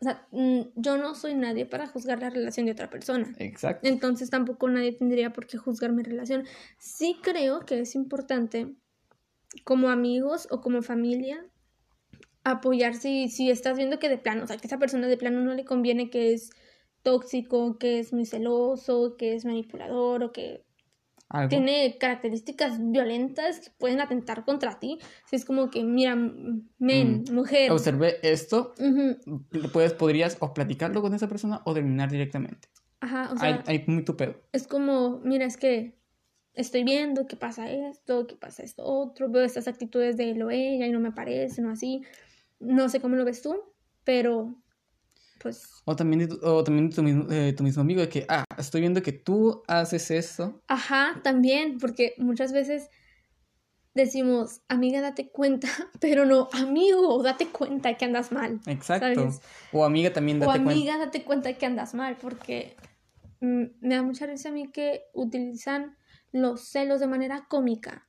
[0.07, 3.35] sea, mm, yo no soy nadie para juzgar la relación de otra persona.
[3.39, 3.87] Exacto.
[3.89, 6.45] Entonces tampoco nadie tendría por qué juzgar mi relación.
[6.79, 8.75] Sí creo que es importante,
[9.65, 11.47] como amigos o como familia,
[12.45, 15.41] apoyar si, si estás viendo que de plano, o sea, que esa persona de plano
[15.41, 16.51] no le conviene que es
[17.03, 20.66] tóxico, que es muy celoso, que es manipulador o que
[21.29, 21.49] Algo.
[21.49, 24.99] tiene características violentas que pueden atentar contra ti.
[25.29, 27.33] Si es como que, mira, men, Mm.
[27.35, 27.73] mujer.
[27.73, 28.75] Observé esto.
[28.79, 32.69] ujú, Puedes, podrías o platicarlo con esa persona o terminar directamente.
[33.01, 34.37] Ajá, o sea, hay, hay muy tu pedo.
[34.53, 35.99] es como, mira, es que
[36.55, 40.51] estoy viendo que pasa esto, que pasa esto otro, veo estas actitudes de él o
[40.51, 42.03] ella y no me parece, no así.
[42.61, 43.55] No sé cómo lo ves tú,
[44.05, 44.55] pero
[45.39, 48.25] pues, O también, de o también de tu, mismo, eh, tu mismo amigo de que,
[48.29, 50.61] ah, estoy viendo que tú haces esto.
[50.69, 52.91] ajá, también, porque muchas veces
[53.95, 55.69] decimos, amiga, date cuenta,
[56.01, 58.61] pero no, amigo, date cuenta que andas mal.
[58.67, 59.15] Exacto.
[59.15, 59.41] ¿Sabes?
[59.73, 60.71] O amiga también O date cuenta.
[60.73, 62.77] amiga, date cuenta que andas mal, porque
[63.41, 65.97] mm, me da mucha risa a mí que utilizan
[66.33, 68.07] los celos de manera cómica.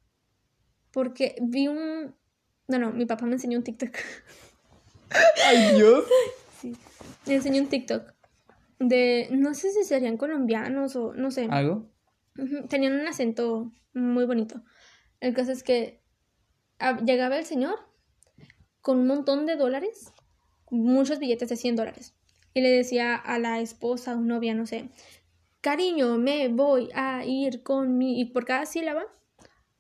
[0.92, 2.16] Porque vi un...
[2.68, 3.96] No, no, mi papá me enseñó un TikTok.
[5.46, 6.04] Ay, Dios.
[6.62, 6.76] sí.
[7.28, 8.13] Me enseñó un TikTok
[8.80, 9.28] de...
[9.32, 11.48] No sé si serían colombianos o no sé.
[11.50, 11.90] ¿Algo?
[12.70, 14.63] Tenían un acento muy bonito.
[15.20, 16.02] El caso es que
[16.80, 17.76] ah, llegaba el señor
[18.82, 20.13] con un montón de dólares,
[20.70, 22.16] muchos billetes de 100 dólares,
[22.54, 24.90] y le decía a la esposa o novia, no sé,
[25.60, 28.22] cariño, me voy a ir con mi...
[28.22, 29.04] Y por cada sílaba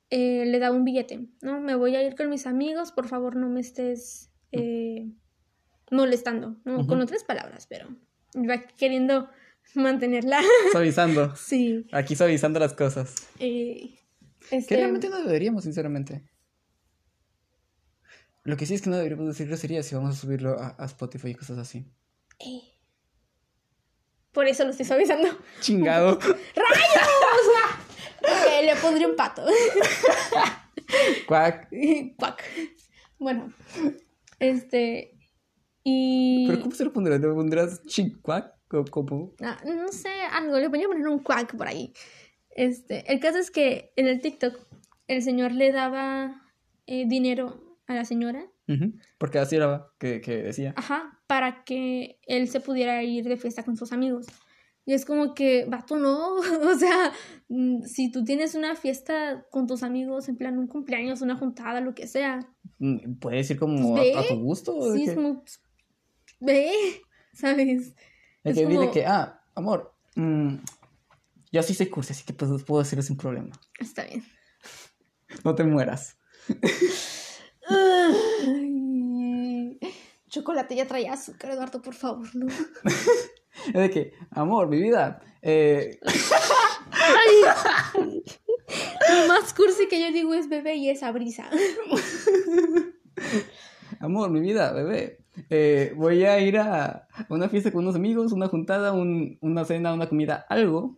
[0.09, 1.61] eh, le daba un billete, ¿no?
[1.61, 5.09] Me voy a ir con mis amigos, por favor no me estés eh,
[5.91, 6.85] molestando, ¿no?
[6.87, 7.87] Con otras palabras, pero
[8.77, 9.29] queriendo
[9.75, 10.41] mantenerla.
[10.71, 11.35] Suavizando.
[11.35, 11.85] sí.
[11.91, 13.15] Aquí suavizando las cosas.
[13.39, 13.97] Eh,
[14.49, 16.23] Que este, realmente no deberíamos, sinceramente.
[18.43, 20.85] Lo que sí es que no deberíamos decir groserías si vamos a subirlo a, a
[20.85, 21.85] Spotify y cosas así.
[22.39, 22.61] eh,
[24.31, 25.27] Por eso lo estoy suavizando.
[25.61, 26.17] Chingado.
[28.49, 29.45] Eh, le pondría un pato.
[31.27, 31.69] Cuac.
[32.17, 32.43] Cuac.
[33.19, 33.53] Bueno,
[34.39, 35.16] este.
[35.89, 36.45] Y.
[36.49, 37.21] ¿Pero cómo se lo pondrás?
[37.21, 38.53] ¿Le pondrás chicuac?
[38.91, 39.31] ¿Cómo-.
[39.41, 40.59] Ah, no sé, algo.
[40.59, 41.93] Le voy a poner un cuac por ahí.
[42.49, 43.09] Este.
[43.09, 44.59] El caso es que en el TikTok
[45.07, 46.41] el señor le daba
[46.87, 48.45] eh, dinero a la señora.
[49.17, 50.73] Porque así era que, que decía.
[50.75, 54.25] Ajá, para que él se pudiera ir de fiesta con sus amigos.
[54.85, 56.35] Y es como que, vato, no.
[56.73, 57.13] O sea,
[57.47, 61.79] mm, si tú tienes una fiesta con tus amigos, en plan un cumpleaños, una juntada,
[61.79, 62.39] lo que sea,
[62.79, 64.93] Mm, Puedes ir como Pues a, tu gusto.
[64.93, 65.61] sí, es como, pues,
[66.39, 67.01] ve,
[67.33, 67.93] ¿sabes?
[68.43, 70.55] de es que dile como- que, ah, amor, mm,
[71.51, 73.59] yo sí soy cursi, así que pues, puedo hacerlo sin problema.
[73.79, 74.23] Está bien.
[75.43, 76.17] No te mueras.
[78.47, 79.79] Ay,
[80.29, 82.47] chocolate ya traía azúcar, Eduardo, por favor, no.
[83.67, 85.99] Es de que, amor, mi vida, eh,
[86.91, 88.23] Ay.
[89.09, 91.49] Lo más cursi que yo digo es bebé y esa brisa.
[93.99, 95.19] amor, mi vida, bebé,
[95.49, 99.93] eh, voy a ir a una fiesta con unos amigos, una juntada, un- una cena,
[99.93, 100.97] una comida, algo.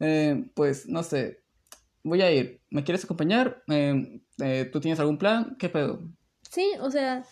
[0.00, 1.42] Eh, pues, no sé,
[2.02, 2.60] voy a ir.
[2.70, 3.62] ¿Me quieres acompañar?
[3.68, 5.56] Eh, eh, ¿Tú tienes algún plan?
[5.58, 6.02] ¿Qué pedo?
[6.50, 7.24] Sí, o sea,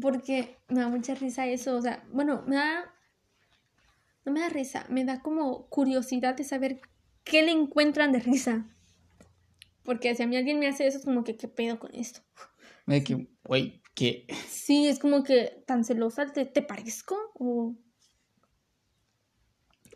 [0.00, 2.84] porque me da mucha risa eso, o sea, bueno, me da,
[4.24, 6.80] no me da risa, me da como curiosidad de saber
[7.24, 8.66] qué le encuentran de risa.
[9.84, 12.20] Porque si a mí alguien me hace eso, es como que, ¿qué pedo con esto?
[12.86, 17.16] De que, güey, Sí, es como que tan celosa, ¿te, te parezco?
[17.34, 17.74] ¿O...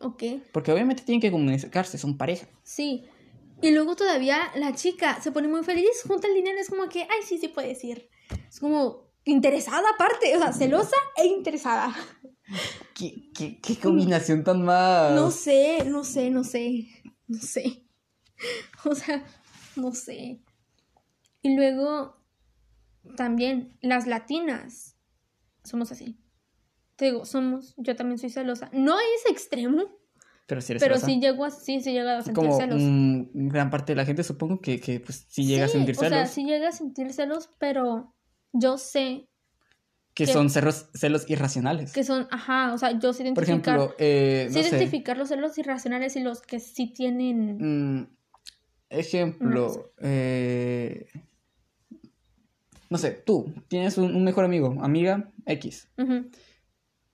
[0.00, 0.40] ¿O qué?
[0.52, 2.48] Porque obviamente tienen que comunicarse, son pareja.
[2.62, 3.04] Sí.
[3.60, 7.02] Y luego todavía la chica se pone muy feliz, junta el dinero, es como que,
[7.02, 8.08] ay, sí, sí puedes ir.
[8.48, 11.94] Es como interesada aparte, o sea, celosa e interesada.
[12.94, 15.12] ¿Qué, qué, qué combinación tan más?
[15.12, 16.88] No sé, no sé, no sé,
[17.26, 17.84] no sé.
[18.84, 19.22] O sea,
[19.76, 20.40] no sé.
[21.42, 22.16] Y luego,
[23.16, 24.96] también, las latinas
[25.64, 26.18] somos así.
[26.96, 28.68] Te digo, somos, yo también soy celosa.
[28.72, 29.84] No a ese extremo,
[30.46, 31.06] Pero si eres Pero celosa.
[31.06, 32.82] sí llego a, sí, sí llega a sentir como celos.
[32.82, 35.96] mm, gran parte de la gente supongo que, que pues sí llega a Sí, sentir
[35.96, 38.14] O sea, sí llega a sentir celos, pero
[38.52, 39.28] yo sé
[40.12, 41.92] que que- son celos, celos irracionales.
[41.92, 44.68] que son, ajá, o sea, yo sé Por identificar, ejemplo, eh, no sé.
[44.68, 47.98] identificar los celos irracionales y los que sí tienen...
[48.00, 48.16] Mm,
[48.90, 51.06] ejemplo, eh,
[52.90, 55.88] no sé, tú tienes un, un mejor amigo, amiga X,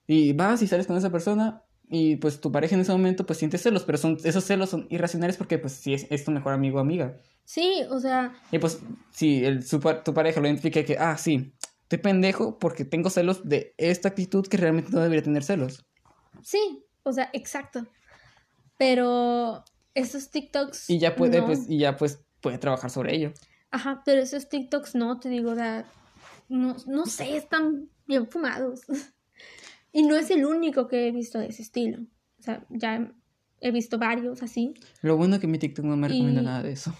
[0.07, 3.39] y vas y sales con esa persona y pues tu pareja en ese momento pues
[3.39, 6.53] siente celos, pero son, esos celos son irracionales porque pues si es, es tu mejor
[6.53, 7.15] amigo o amiga.
[7.45, 8.79] Sí, o sea, Y pues
[9.11, 13.47] si el, su tu pareja lo identifica que, ah, sí, estoy pendejo porque tengo celos
[13.47, 15.85] de esta actitud que realmente no debería tener celos.
[16.41, 17.87] sí, o sea, exacto.
[18.77, 19.63] Pero
[19.93, 20.89] esos TikToks...
[20.89, 21.45] Y ya puede, no.
[21.45, 23.31] pues, y ya pues puede trabajar sobre ello.
[23.71, 25.85] Ajá, pero esos TikToks no, te digo, o sea,
[26.49, 28.81] no, no sé, están bien fumados.
[29.91, 31.99] y no es el único que he visto de ese estilo.
[32.39, 33.11] O sea, ya
[33.59, 34.73] he visto varios así.
[35.01, 36.93] Lo bueno que mi TikTok no me recomienda Y- nada de eso.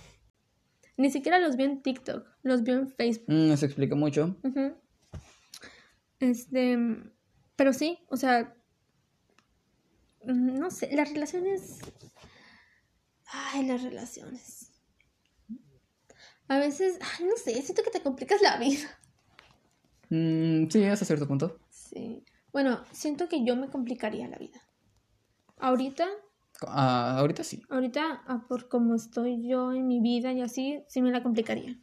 [0.98, 3.32] Ni siquiera los vi en TikTok, los vi en Facebook.
[3.32, 4.36] Mm, eso explica mucho.
[6.20, 6.76] Este,
[7.56, 8.56] pero sí, o sea,
[10.24, 11.80] mm, no sé, las relaciones...
[13.28, 14.57] Ay, las relaciones.
[16.48, 18.88] A veces, ay, no sé, siento que te complicas la vida.
[20.10, 21.60] Mm, sí, hasta cierto punto.
[21.70, 22.24] Sí.
[22.54, 24.60] Bueno, siento que yo me complicaría la vida.
[25.60, 26.08] Ahorita,
[26.62, 27.62] Ah, ahorita sí.
[27.70, 31.78] ahorita, ah, por cómo estoy yo en mi vida y así, sí me la complicaría.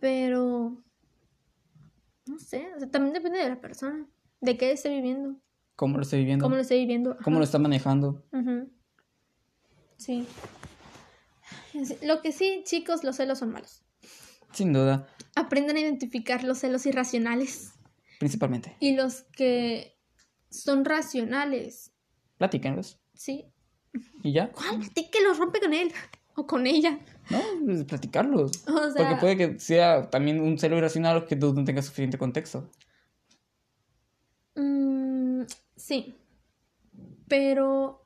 [0.00, 0.82] Pero,
[2.26, 4.06] no sé, o sea, también depende de la persona,
[4.40, 5.36] de qué esté viviendo,
[5.76, 6.44] ¿Cómo lo estoy viviendo?
[6.44, 7.16] cómo lo esté viviendo.
[7.22, 8.24] ¿Cómo lo está manejando?
[8.32, 8.70] Sí.
[9.96, 10.26] Sí,
[12.02, 13.82] Lo que sí, chicos, los celos son malos.
[14.52, 17.72] Sin duda, Aprendan a identificar los celos irracionales
[18.20, 18.76] principalmente.
[18.78, 19.98] y los que
[20.50, 21.92] son racionales,
[22.38, 23.00] Platíquenlos.
[23.14, 23.46] ¿sí?
[24.22, 24.50] ¿Y ya?
[24.52, 24.80] ¿Cuál?
[24.94, 25.92] ¿De que los rompe con él?
[26.36, 26.98] O con ella.
[27.30, 28.66] No, pues, platicarlos.
[28.68, 32.18] O sea, Porque puede que sea también un celo irracional que tú no tengas suficiente
[32.18, 32.70] contexto.
[34.56, 35.42] mm,
[35.76, 36.14] sí.
[37.28, 38.03] Pero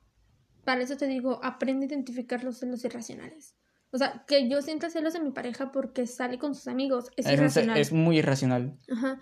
[0.68, 3.54] para eso te digo, aprende a identificar los celos irracionales.
[3.90, 7.10] O sea, que yo sienta celos en mi pareja porque sale con sus amigos.
[7.16, 7.78] Es, irracional.
[7.78, 8.78] es muy irracional.
[8.92, 9.18] Ajá.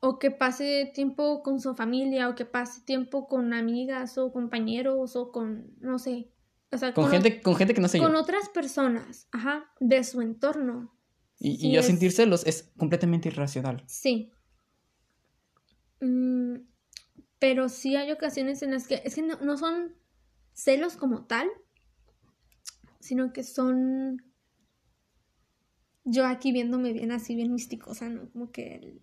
[0.00, 5.14] O que pase tiempo con su familia, o que pase tiempo con amigas o compañeros,
[5.14, 6.30] o con, no sé.
[6.72, 8.18] O sea, Con, o- gente, con gente que no sé con yo.
[8.20, 10.96] otras personas, ajá, de su entorno.
[11.38, 13.84] Y, y yo es- sentir celos es completamente irracional.
[13.86, 14.32] Sí.
[16.00, 16.60] Mm,
[17.38, 19.94] pero sí hay ocasiones en las que es que no, no son
[20.58, 21.48] celos como tal,
[22.98, 24.24] sino que son
[26.04, 28.28] yo aquí viéndome bien así, bien misticosa, ¿no?
[28.32, 29.00] Como que el,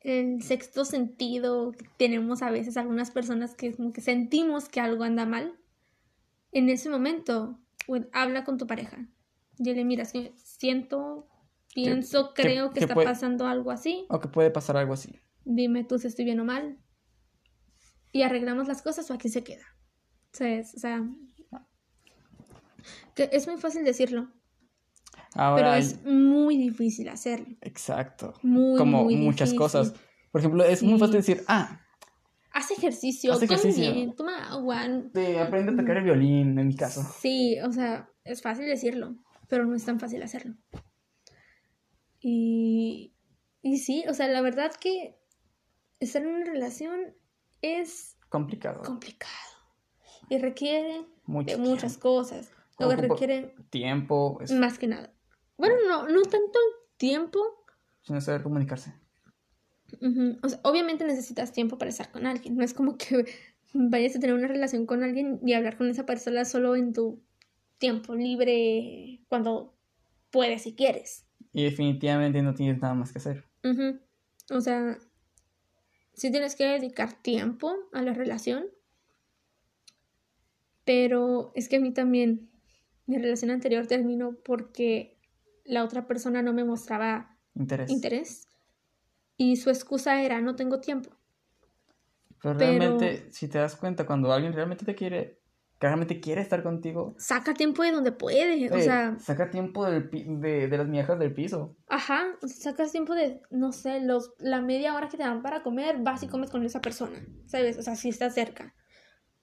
[0.00, 5.04] el sexto sentido que tenemos a veces algunas personas que como que sentimos que algo
[5.04, 5.58] anda mal.
[6.52, 7.60] En ese momento,
[8.12, 9.06] habla con tu pareja.
[9.58, 11.28] Dile, mira, siento,
[11.74, 14.06] pienso, que- creo que, que está puede- pasando algo así.
[14.08, 15.20] O que puede pasar algo así.
[15.44, 16.78] Dime tú si estoy bien o mal.
[18.12, 19.64] Y arreglamos las cosas o aquí se queda.
[20.32, 20.74] ¿Sabes?
[20.74, 21.04] O sea,
[23.14, 24.30] que es muy fácil decirlo,
[25.34, 27.56] Ahora pero hay- es muy difícil hacerlo.
[27.60, 28.34] Exacto.
[28.42, 29.58] Muy, Como muy muchas difícil.
[29.58, 29.94] cosas.
[30.32, 30.98] Por ejemplo, es muy Sí.
[31.00, 31.80] fácil decir, ah,
[32.52, 33.92] Haz ejercicio, Haz ejercicio.
[33.94, 34.82] bien, toma agua.
[35.12, 37.04] te aprende a tocar el violín, en mi caso.
[37.20, 39.14] Sí, o sea, es fácil decirlo,
[39.48, 40.56] pero no es tan fácil hacerlo.
[42.20, 43.14] Y,
[43.62, 45.16] y sí, o sea, la verdad que
[46.00, 47.14] estar en una relación
[47.62, 48.82] es Complicado.
[48.82, 49.32] complicado
[50.28, 52.50] y requiere Mucho de muchas cosas.
[52.78, 55.12] Lo que requiere tiempo, es- más que nada.
[55.58, 56.58] Bueno, no, no tanto
[56.96, 57.38] tiempo.
[58.02, 58.94] sino saber comunicarse.
[60.00, 62.56] Ujú, O sea, obviamente necesitas tiempo para estar con alguien.
[62.56, 63.24] No es como que
[63.74, 67.22] vayas a tener una relación con alguien y hablar con esa persona solo en tu
[67.78, 69.74] tiempo libre cuando
[70.30, 71.26] puedes y quieres.
[71.52, 73.44] Y definitivamente no tienes nada más que hacer.
[73.64, 73.98] Ujú.
[74.50, 74.96] O sea,
[76.14, 78.66] sí tienes que dedicar tiempo a la relación.
[80.84, 82.50] Pero es que a mí también
[83.06, 85.16] mi relación anterior terminó porque
[85.64, 87.90] la otra persona no me mostraba Interés.
[87.90, 88.48] interés
[89.36, 91.10] y su excusa era no tengo tiempo.
[92.42, 95.39] Pero Pero- realmente, si te das cuenta, cuando alguien realmente te quiere,
[95.80, 100.10] que realmente quiere estar contigo, Saca tiempo de donde puede, o sea, saca tiempo del
[100.10, 101.74] pi- de, de las migajas del piso.
[101.88, 105.62] ajá, o sacas tiempo de, no sé, los, la media hora que te dan para
[105.62, 107.78] comer, vas y comes con esa persona, ¿sabes?
[107.78, 108.74] O sea, si estás cerca.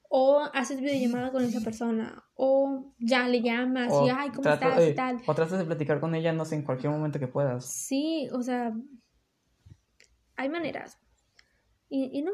[0.10, 4.84] O haces videollamada con esa persona, o ya le llamas y, ay, ¿cómo trata- estás?
[4.84, 5.18] eh, y tal.
[5.26, 7.66] o tratas de platicar con ella, no sé, en cualquier momento que puedas.
[7.66, 8.74] Sí, o sea,
[10.36, 10.98] hay maneras.
[11.90, 12.32] Y, y no.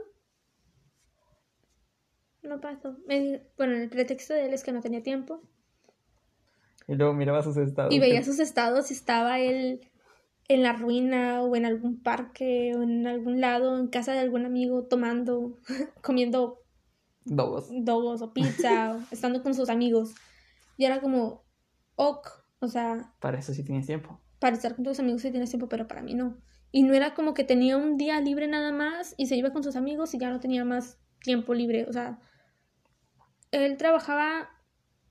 [2.44, 2.98] No pasó.
[3.08, 5.42] Me- bueno, el pretexto de él es que no tenía tiempo.
[6.88, 7.94] Y luego miraba sus estados.
[7.94, 9.80] Y veía sus estados estaba él
[10.50, 14.46] en la ruina o en algún parque o en algún lado, en casa de algún
[14.46, 15.60] amigo, tomando,
[16.02, 16.60] comiendo
[17.26, 17.70] Dogos.
[17.72, 20.14] dogos o pizza, o estando con sus amigos.
[20.78, 21.46] Y era como,
[21.96, 22.28] ok,
[22.60, 24.20] o sea, Para eso sí tienes tiempo.
[24.40, 26.38] para estar con tus amigos sí tienes tiempo, pero para mí no.
[26.72, 29.64] Y no era como que tenía un día libre nada más y se iba con
[29.64, 31.86] sus amigos y ya no tenía más tiempo libre.
[31.88, 32.20] O sea,
[33.54, 34.50] él trabajaba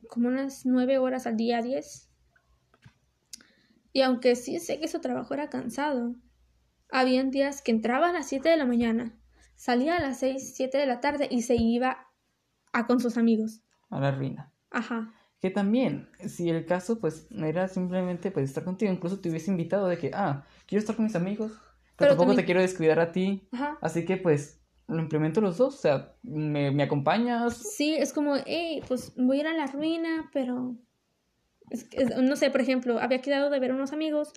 [0.09, 2.09] como unas nueve horas al día, diez.
[3.93, 6.15] Y aunque sí sé que su trabajo era cansado,
[6.91, 9.19] habían días que entraba a las 7 de la mañana,
[9.55, 12.09] salía a las 6, 7 de la tarde y se iba
[12.73, 13.63] a con sus amigos.
[13.91, 14.51] A la ruina.
[14.71, 15.13] Ajá.
[15.41, 19.51] Que también, si el caso, pues, no era simplemente pues, estar contigo, incluso te hubiese
[19.51, 22.61] invitado de que, ah, quiero estar con mis amigos, pero, Pero tampoco también- te quiero
[22.63, 23.47] descuidar a ti.
[23.53, 23.77] Ajá.
[23.83, 25.75] Así que, pues, lo implemento los dos.
[25.75, 27.57] O sea, me, me acompañas.
[27.57, 30.77] Sí, es como, hey, pues voy a ir a la ruina, pero...
[31.71, 34.33] es es- no sé, por ejemplo, había quedado de ver a unos amigos,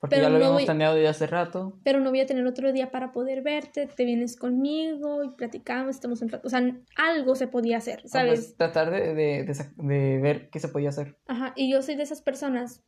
[0.00, 1.78] Porque pero ya lo no habíamos planeado desde hace rato.
[1.84, 5.94] pero no voy a tener otro día para poder verte, te vienes conmigo y platicamos,
[5.94, 6.46] estamos un rato.
[6.46, 6.62] O sea,
[6.96, 8.56] algo se podía hacer, Ah, pues, ¿sabes?
[8.56, 11.16] tratar de, de, de de ver qué se podía hacer.
[11.26, 12.82] Ajá, y yo soy de esas personas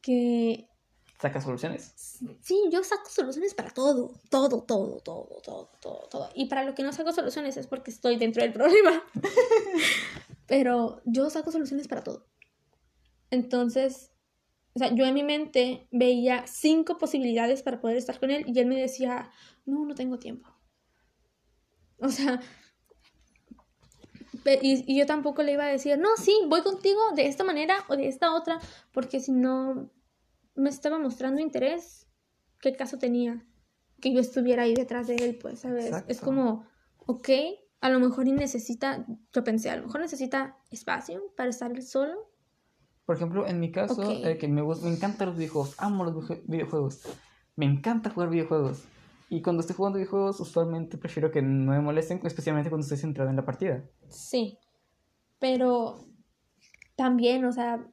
[0.00, 0.68] que
[1.20, 1.94] Saca soluciones.
[2.42, 6.30] Sí, yo saco soluciones para todo, todo, todo, todo, todo, todo, todo.
[6.34, 9.02] Y para lo que no saco soluciones es porque estoy dentro del problema.
[10.46, 12.26] Pero yo saco soluciones para todo.
[13.30, 14.12] Entonces,
[14.74, 18.58] o sea, yo en mi mente veía cinco posibilidades para poder estar con él y
[18.58, 19.30] él me decía,
[19.64, 20.50] no, no tengo tiempo.
[21.98, 22.42] O sea,
[24.60, 27.84] y, y yo tampoco le iba a decir, no, sí, voy contigo de esta manera
[27.88, 28.60] o de esta otra,
[28.92, 29.90] porque si no
[30.56, 32.06] me estaba mostrando interés,
[32.60, 33.44] ¿qué caso tenía
[34.00, 35.38] que yo estuviera ahí detrás de él?
[35.40, 35.86] Pues, ¿sabes?
[35.86, 36.24] Es Exacto.
[36.24, 36.66] como,
[37.06, 37.28] ok,
[37.80, 42.30] a lo mejor necesita, yo pensé, a lo mejor necesita espacio para estar solo.
[43.04, 46.42] Por ejemplo, en mi caso, eh, que me, me encantan los videojuegos, amo los videojue-
[46.46, 47.02] videojuegos,
[47.54, 48.84] me encanta jugar videojuegos.
[49.28, 53.30] Y cuando estoy jugando videojuegos, usualmente prefiero que no me molesten, especialmente cuando estoy centrado
[53.30, 53.84] en la partida.
[54.08, 54.58] Sí,
[55.38, 56.06] pero
[56.96, 57.86] también, o sea,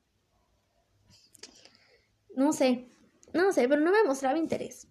[2.35, 2.87] no sé,
[3.33, 4.87] no sé, pero no me mostraba interés.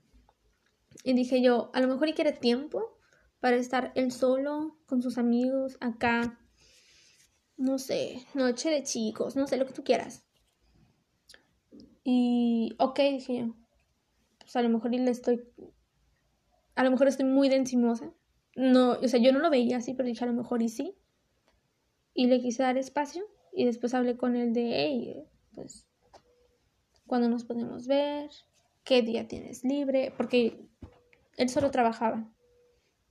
[1.04, 2.98] Y dije yo, a lo mejor y quiere tiempo
[3.40, 6.38] para estar él solo con sus amigos acá,
[7.56, 10.24] no sé, noche de chicos, no sé, lo que tú quieras.
[12.04, 13.56] Y, ok, dije yo,
[14.38, 15.42] pues a lo mejor y le estoy,
[16.74, 18.12] a lo mejor estoy muy de.
[18.54, 20.96] No, o sea, yo no lo veía así, pero dije a lo mejor y sí
[22.14, 25.24] y le quise dar espacio y después hablé con él de, hey,
[25.54, 25.86] pues,
[27.06, 28.30] ¿cuándo nos podemos ver?
[28.84, 30.12] ¿Qué día tienes libre?
[30.16, 30.58] Porque
[31.36, 32.28] él solo trabajaba,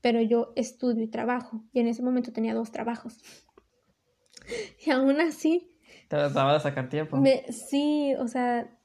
[0.01, 3.17] pero yo estudio y trabajo y en ese momento tenía dos trabajos.
[4.85, 5.67] y aún así,
[6.07, 7.17] Trataba de sacar tiempo.
[7.17, 8.77] me, sí, o sea,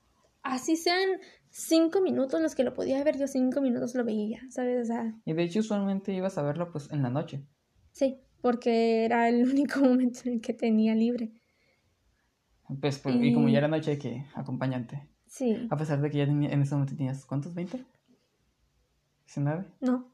[0.42, 1.08] así sean
[1.50, 4.82] cinco minutos los que lo podía ver, yo cinco minutos lo veía, ¿sabes?
[4.82, 7.44] O sea, Y de hecho, usualmente ibas a verlo pues en la noche.
[7.92, 11.32] sí, porque era el único momento en el que tenía libre.
[12.81, 15.09] Pues, por- y como Y- ya era noche, que acompañante.
[15.26, 17.55] Sí, A pesar de que ya tenía- en ese momento tenías, ¿cuántos?
[17.55, 17.85] ¿20?
[19.26, 19.64] ¿19?
[19.81, 20.12] no,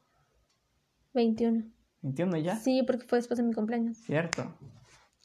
[1.13, 1.63] 21.
[2.01, 2.55] ¿21 ya?
[2.57, 3.97] Sí, porque fue después de mi cumpleaños.
[3.97, 4.53] Cierto.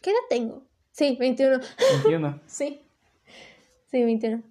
[0.03, 0.62] ¿Qué edad tengo?
[0.93, 1.59] Sí, 21.
[2.05, 2.41] 21.
[2.47, 2.81] Sí.
[3.91, 4.43] Sí, 21.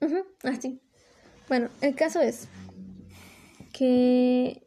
[0.00, 0.80] Ujú, Así.
[1.48, 2.46] Bueno, el caso es
[3.72, 4.66] que,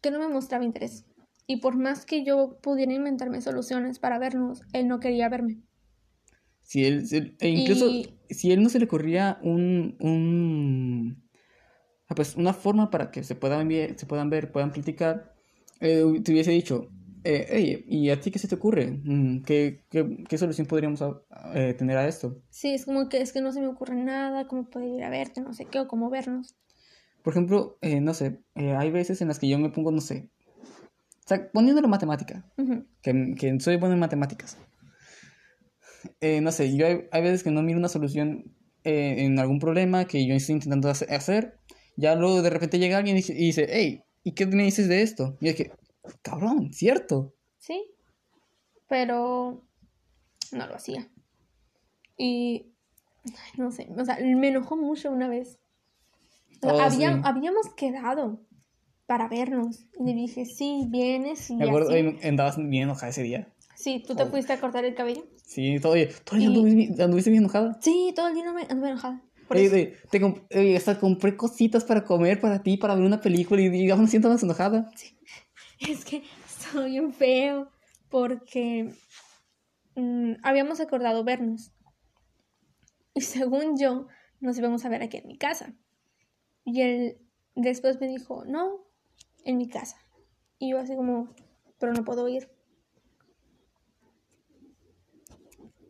[0.00, 1.04] que no me mostraba interés.
[1.48, 5.60] Y por más que yo pudiera inventarme soluciones para vernos, él no quería verme.
[6.62, 11.22] Si él, si él- e incluso Y- si él no se le ocurría un, un
[12.08, 15.34] ah, pues una forma para que se puedan ver, se puedan ver, puedan platicar,
[15.80, 16.92] eh, te hubiese dicho,
[17.24, 19.00] eh, "Ey, ¿y a ti qué se te ocurre?
[19.04, 21.22] Mm, ¿Qué, qué, qué solución podríamos ah,
[21.54, 22.42] eh, tener a esto?
[22.50, 25.10] Sí, es como que es que no se me ocurre nada, cómo poder ir a
[25.10, 26.56] verte, no sé qué, o cómo vernos.
[27.22, 30.30] Por ejemplo, eh, no sé, hay veces en las que yo me pongo, no sé,
[31.26, 32.86] o sea, poniéndolo en matemática, Ujú.
[33.02, 34.56] que, que soy bueno en matemáticas.
[36.20, 38.54] Eh, no sé, yo hay, hay veces que no miro una solución
[38.84, 41.58] eh, en algún problema que yo estoy intentando hace- hacer.
[41.96, 45.36] Ya luego de repente llega alguien y dice, hey, ¿y qué me dices de esto?
[45.40, 45.72] Y es que,
[46.22, 47.34] cabrón, cierto.
[47.58, 47.90] Sí,
[48.88, 49.64] pero
[50.52, 51.08] no lo hacía.
[52.16, 52.72] Y
[53.58, 55.58] no sé, o sea, me enojó mucho una vez.
[56.62, 57.20] O sea, Oh, había- sí.
[57.24, 58.45] Habíamos quedado
[59.06, 62.26] para vernos y le dije, sí, vienes y Me acuerdo, así.
[62.26, 63.48] andabas bien enojada ese día.
[63.74, 64.26] Sí, tú te Oh.
[64.28, 65.24] fuiste a cortar el cabello.
[65.44, 67.78] Sí, todo, oye, todo el día anduviste, anduviste bien enojada.
[67.80, 69.22] Sí, todo el día me anduve enojada.
[69.46, 70.00] Por Oye, eso.
[70.10, 73.90] te comp- oye, hasta compré cositas para comer para ti, para ver una película y,
[73.90, 74.90] aún así estabas enojada.
[75.80, 77.70] es que estoy bien feo
[78.08, 78.92] porque
[79.94, 81.70] mm, habíamos acordado vernos.
[83.14, 84.08] Y según yo,
[84.40, 85.74] nos íbamos a ver aquí en mi casa.
[86.64, 87.18] Y él
[87.54, 88.85] después me dijo, no,
[89.46, 89.96] en mi casa.
[90.58, 91.28] Y yo así como,
[91.78, 92.48] pero no puedo ir.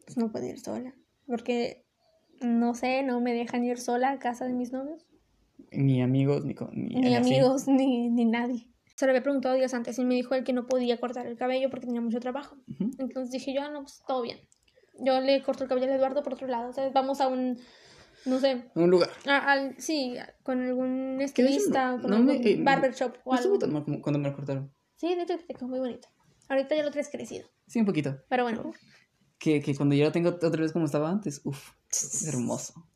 [0.05, 0.95] Pues no puedo ir sola.
[1.27, 1.85] Porque,
[2.41, 5.05] no sé, no me dejan ir sola a casa de mis novios.
[5.73, 8.71] Ni amigos, ni, con, ni, Ni amigos, ni, ni nadie.
[8.95, 11.37] Se lo había preguntado días antes y me dijo él que no podía cortar el
[11.37, 12.57] cabello porque tenía mucho trabajo.
[12.99, 14.39] Entonces dije yo, ah, no, pues todo bien.
[14.99, 16.71] Yo le corto el cabello a Eduardo por otro lado.
[16.71, 17.59] O sea, vamos a un,
[18.27, 19.11] no sé, Un lugar.
[19.27, 23.17] a- al, sí, a- con algún estilista, no- con no me- algún eh, barber shop
[23.25, 23.59] o No estuvo algo.
[23.59, 24.73] tan mal como cuando me lo cortaron.
[24.97, 26.09] Sí, de hecho te quedó muy bonito.
[26.49, 27.49] Ahorita ya lo traes crecido.
[27.67, 28.23] Sí, un poquito.
[28.29, 28.73] Pero bueno,
[29.39, 31.73] Que, que cuando yo lo tengo otra vez como estaba antes, uff,
[32.27, 32.89] hermoso.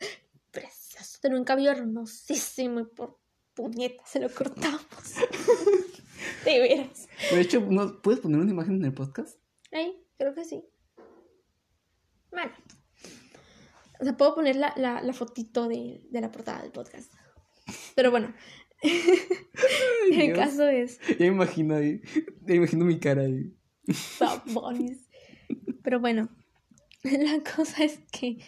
[0.51, 1.19] precioso.
[1.21, 3.19] Tenía un cabello hermosísimo y por
[3.55, 4.81] puñeta se lo cortamos.
[6.45, 7.09] de veras.
[7.31, 9.39] De hecho, ¿no, ¿puedes poner una imagen en el podcast?
[9.73, 10.65] Ahí, creo que sí.
[12.31, 12.53] Bueno.
[14.01, 17.13] O sea, puedo poner la, la, la fotito de, de la portada del podcast.
[17.95, 18.35] Pero bueno.
[20.13, 20.99] el caso es.
[21.09, 22.01] Ya me imagino ahí.
[22.15, 23.55] Ya me imagino mi cara ahí.
[24.19, 25.09] Bad Bunnies.
[25.83, 26.29] Pero bueno,
[27.03, 28.39] la cosa es que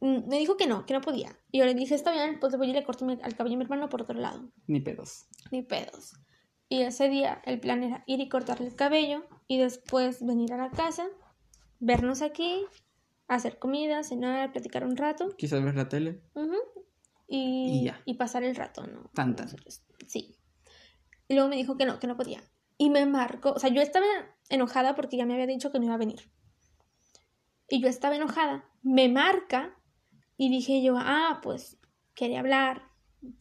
[0.00, 1.38] mm, me dijo que no, que no podía.
[1.50, 3.64] Y yo le dije, está bien, pues voy y le corto al cabello a mi
[3.64, 4.50] hermano por otro lado.
[4.66, 5.26] Ni pedos.
[5.50, 6.14] Ni pedos.
[6.68, 10.56] Y ese día el plan era ir y cortarle el cabello y después venir a
[10.56, 11.06] la casa,
[11.78, 12.64] vernos aquí,
[13.28, 16.20] hacer comida, cenar, platicar un rato Quizás ver la tele.
[17.26, 18.00] y, Y ya.
[18.04, 19.10] y pasar el rato, ¿no?
[19.14, 19.46] Tan, tan.
[19.46, 19.82] Nosotros.
[20.06, 20.36] Sí.
[21.28, 22.42] Y luego me dijo que no, que no podía.
[22.76, 24.06] Y me marcó, o sea, yo estaba
[24.50, 26.28] enojada porque ya me había dicho que no iba a venir.
[27.68, 28.68] Y yo estaba enojada.
[28.82, 29.74] Me marca
[30.36, 31.78] y dije yo, ah, pues
[32.14, 32.82] quiere hablar,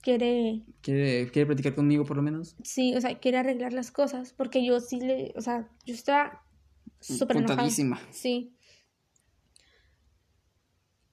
[0.02, 2.56] quiere, ¿Quiere, ¿Quiere platicar conmigo por lo menos?
[2.64, 4.34] sí, o sea, quiere arreglar las cosas.
[4.34, 6.46] Porque yo sí le, o sea, yo estaba
[7.02, 7.70] súper enojada.
[8.12, 8.56] Sí.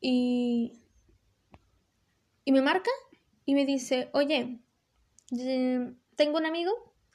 [0.01, 0.80] Y,
[2.44, 2.90] y me marca
[3.44, 4.61] y me dice, oye,
[5.38, 6.72] eh, tengo un amigo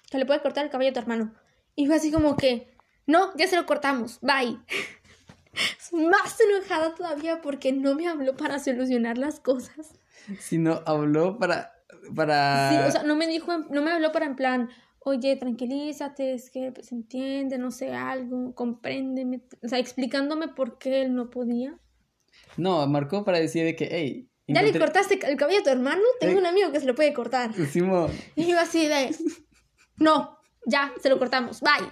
[0.10, 1.34] que le puede cortar el cabello a tu hermano.
[1.76, 2.74] Y fue así como que,
[3.06, 4.60] no, ya se lo cortamos, bye.
[5.92, 9.94] Más enojada todavía porque no me habló para solucionar las cosas.
[10.40, 11.74] Si no, habló para.
[12.16, 12.70] para...
[12.70, 14.70] Sí, o sea, no me dijo, no me habló para en plan,
[15.00, 19.42] oye, tranquilízate, es que se entiende, no sé, algo, compréndeme.
[19.64, 21.78] O sea, explicándome por qué él no podía.
[22.58, 24.30] No, marcó para decir de que, hey.
[24.48, 26.02] ¿Ya le encontré- cortaste el cabello a tu hermano?
[26.20, 26.42] Tengo Eh.
[26.42, 27.52] un amigo que se lo puede cortar.
[27.72, 29.16] Simón, Y yo así de,
[29.98, 30.38] no,
[30.68, 31.90] ya, se lo cortamos, bye.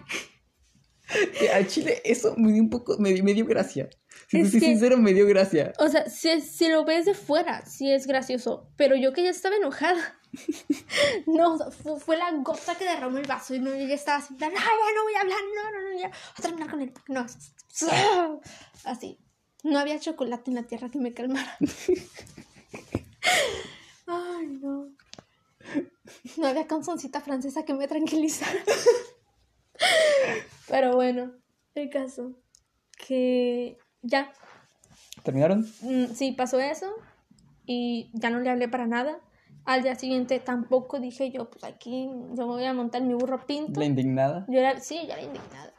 [1.39, 2.97] que a Chile eso me dio un poco.
[2.97, 3.89] Me, dio- me dio gracia.
[4.29, 5.73] Si Es soy que- sincero, me dio gracia.
[5.79, 9.29] O sea, si, si lo ves de fuera, sí es gracioso, pero yo que ya
[9.31, 10.19] estaba enojada.
[11.27, 13.93] No, o sea, fu- fue, la gota que derramó el vaso y no, yo ya
[13.95, 16.69] estaba así, "Ay, ya no voy a hablar, no, no, no, ya voy a terminar
[16.71, 16.93] con él.
[17.07, 17.25] No,
[18.85, 19.19] así.
[19.63, 21.57] No había chocolate en la tierra que me calmara.
[24.07, 24.89] Ay, no.
[26.37, 28.59] No había canzoncita francesa que me tranquilizara.
[30.67, 31.31] Pero bueno,
[31.75, 32.33] el caso.
[33.07, 34.33] Que ya,
[35.23, 35.65] ¿Terminaron?
[35.81, 36.93] Mm, sí, pasó eso
[37.65, 39.19] y ya no le hablé para nada.
[39.65, 43.45] Al día siguiente tampoco dije yo, pues aquí yo me voy a montar mi burro
[43.45, 43.79] pinto.
[43.79, 44.45] La indignada.
[44.49, 45.72] Yo era, sí, yo era indignada.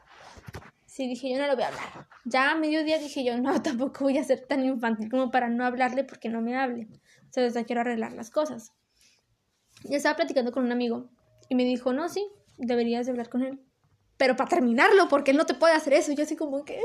[0.94, 2.06] Sí, dije yo no lo voy a hablar.
[2.24, 5.64] Ya a mediodía dije yo, no, tampoco voy a ser tan infantil como para no
[5.64, 6.86] hablarle porque no me hable.
[7.28, 8.72] O sea, desde quiero arreglar las cosas.
[9.82, 11.10] Y estaba platicando con un amigo
[11.48, 12.24] y me dijo, no, sí,
[12.58, 13.60] deberías de hablar con él.
[14.18, 16.12] Pero para terminarlo, porque él no te puede hacer eso.
[16.12, 16.80] Yo así como que...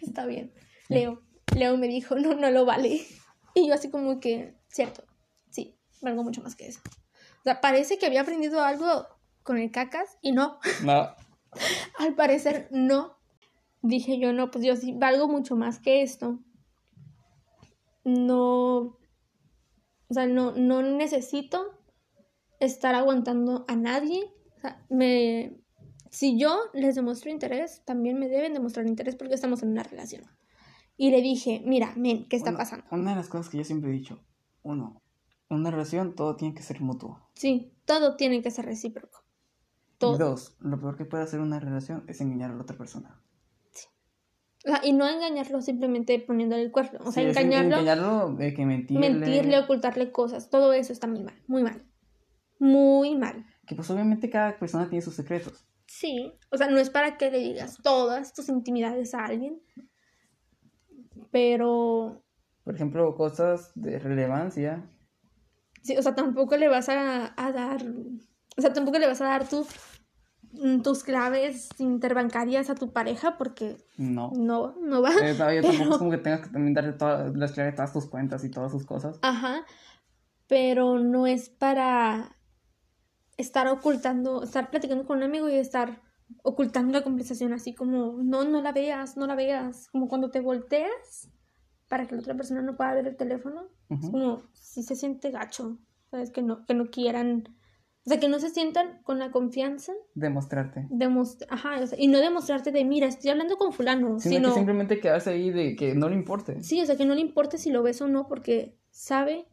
[0.00, 0.54] Está bien.
[0.88, 1.22] Leo.
[1.56, 3.04] Leo me dijo, no, no lo vale.
[3.54, 5.02] Y yo así como que, cierto,
[5.50, 6.78] sí, valgo mucho más que eso.
[7.40, 9.08] O sea, parece que había aprendido algo
[9.42, 10.60] con el cacas y no.
[10.84, 11.14] No.
[11.98, 13.16] Al parecer no.
[13.82, 16.38] Dije yo, no, pues yo sí valgo mucho más que esto.
[18.04, 18.98] No.
[20.08, 21.78] O sea, no, no necesito
[22.60, 24.32] estar aguantando a nadie.
[24.56, 25.56] O sea, me,
[26.10, 30.24] si yo les demuestro interés, también me deben demostrar interés porque estamos en una relación.
[30.96, 32.86] Y le dije, mira, men, ¿qué está Una- pasando?
[32.90, 34.22] Una de las cosas que yo siempre he dicho.
[34.62, 35.02] Uno,
[35.50, 37.28] en una relación todo tiene que ser mutuo.
[37.34, 39.23] Sí, todo tiene que ser recíproco.
[40.12, 43.20] Y dos, lo peor que puede hacer una relación es engañar a la otra persona.
[44.66, 46.98] O sea, y no engañarlo simplemente poniéndole el cuerno.
[47.04, 47.76] O sea, Sí, engañarlo.
[47.78, 49.10] engañarlo, de que mentirle.
[49.10, 51.84] mentirle, ocultarle cosas, todo eso está muy mal, muy mal.
[52.58, 53.44] Muy mal.
[53.66, 55.66] Que pues obviamente cada persona tiene sus secretos.
[55.86, 59.60] Sí, o sea, no es para que le digas todas tus intimidades a alguien,
[61.30, 62.22] pero,
[62.64, 64.88] Por ejemplo, cosas de relevancia.
[65.82, 67.84] sí, o sea, tampoco le vas a, a dar
[68.56, 69.66] O sea, tampoco le vas a dar tu, mm,
[70.82, 74.30] tus claves interbancarias a tu pareja porque No.
[74.36, 75.10] no, no va.
[75.22, 77.76] Eh, todavía tampoco Pero- es como que tengas que también darle todas las claves de
[77.76, 79.18] todas tus cuentas y todas sus cosas.
[79.22, 79.64] Ajá.
[80.46, 82.36] Pero no es para
[83.36, 86.02] estar ocultando, estar platicando con un amigo y estar
[86.42, 89.88] ocultando la conversación así como, no, no la veas, no la veas.
[89.90, 91.28] Como cuando te volteas
[91.88, 93.68] para que la otra persona no pueda ver el teléfono.
[93.90, 95.78] Es como, si se siente gacho.
[96.10, 96.30] ¿Sabes?
[96.30, 97.56] Que no, que no quieran.
[98.06, 100.86] O sea, que no se sientan con la confianza Demostrarte.
[100.90, 104.34] de mostrar, ajá, o sea, y no demostrarte de, mira, estoy hablando con fulano, Sino,
[104.36, 106.62] sino, que simplemente quedarse ahí de que no le importe.
[106.62, 109.46] sí, o sea, que no le importe si lo ves o no, porque sabe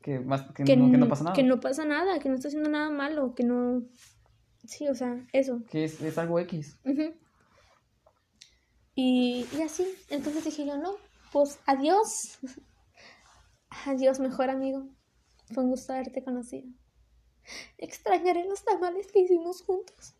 [0.00, 1.36] Que, más, que, que, no, que no pasa nada.
[1.36, 3.84] que no pasa nada, que no está haciendo nada malo, que no,
[4.64, 5.62] sí, o sea, eso.
[5.70, 6.76] Que es, es algo X.
[6.84, 7.14] Ujú.
[8.96, 10.94] y, y así, entonces dije yo, no,
[11.32, 12.38] pues adiós,
[13.86, 14.88] adiós, mejor amigo,
[15.54, 16.68] fue un gusto haberte conocido.
[17.78, 20.14] Extrañaré los tamales que hicimos juntos.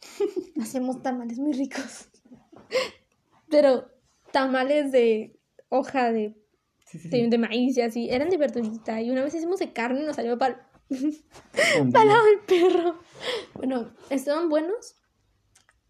[0.60, 2.08] Hacemos tamales muy ricos.
[3.50, 3.90] Pero
[4.32, 5.38] tamales de
[5.68, 6.36] hoja de,
[6.86, 7.30] Sí, sí, de, sí.
[7.30, 8.10] de maíz y así.
[8.10, 9.00] Eran de verdurita.
[9.00, 10.70] Y una vez hicimos de carne y nos salió para
[11.92, 13.00] para el perro.
[13.54, 14.96] Bueno, estaban buenos,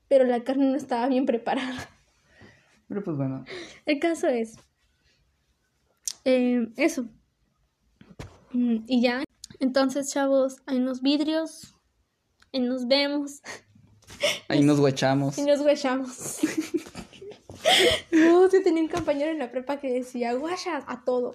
[0.08, 1.90] pero la carne no estaba bien preparada.
[2.88, 3.44] Pero pues bueno.
[3.86, 4.56] El caso es
[6.24, 7.08] eh, eso.
[8.52, 9.24] Mm, Y ya.
[9.64, 11.74] Entonces, chavos, hay unos vidrios.
[12.52, 13.40] Y nos vemos.
[14.48, 15.38] Ahí nos guachamos.
[15.38, 16.38] Y nos huechamos.
[18.12, 21.32] no, sí tenía un compañero en la prepa que decía guachas a todo.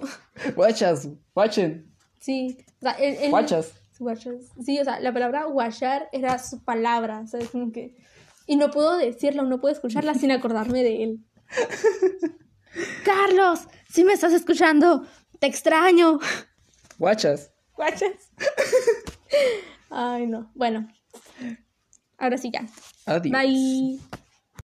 [0.56, 2.58] Guachas, guachen, Sí.
[2.78, 3.74] O sea, él- él- guachas.
[3.98, 4.36] Guachas.
[4.64, 7.50] Sí, o sea, la palabra guachar era su palabra, ¿sabes?
[7.50, 7.98] Como que...
[8.46, 11.26] Y no puedo decirla o no puedo escucharla sin acordarme de él.
[13.04, 15.06] Carlos, si me estás escuchando,
[15.40, 16.20] te extraño.
[16.98, 17.52] Guachas.
[17.80, 18.30] Guachas.
[19.90, 20.52] Ay, no.
[20.54, 20.90] Bueno.
[22.18, 22.68] Ahora sí ya.
[23.06, 23.32] Adiós.
[23.32, 24.00] Bye.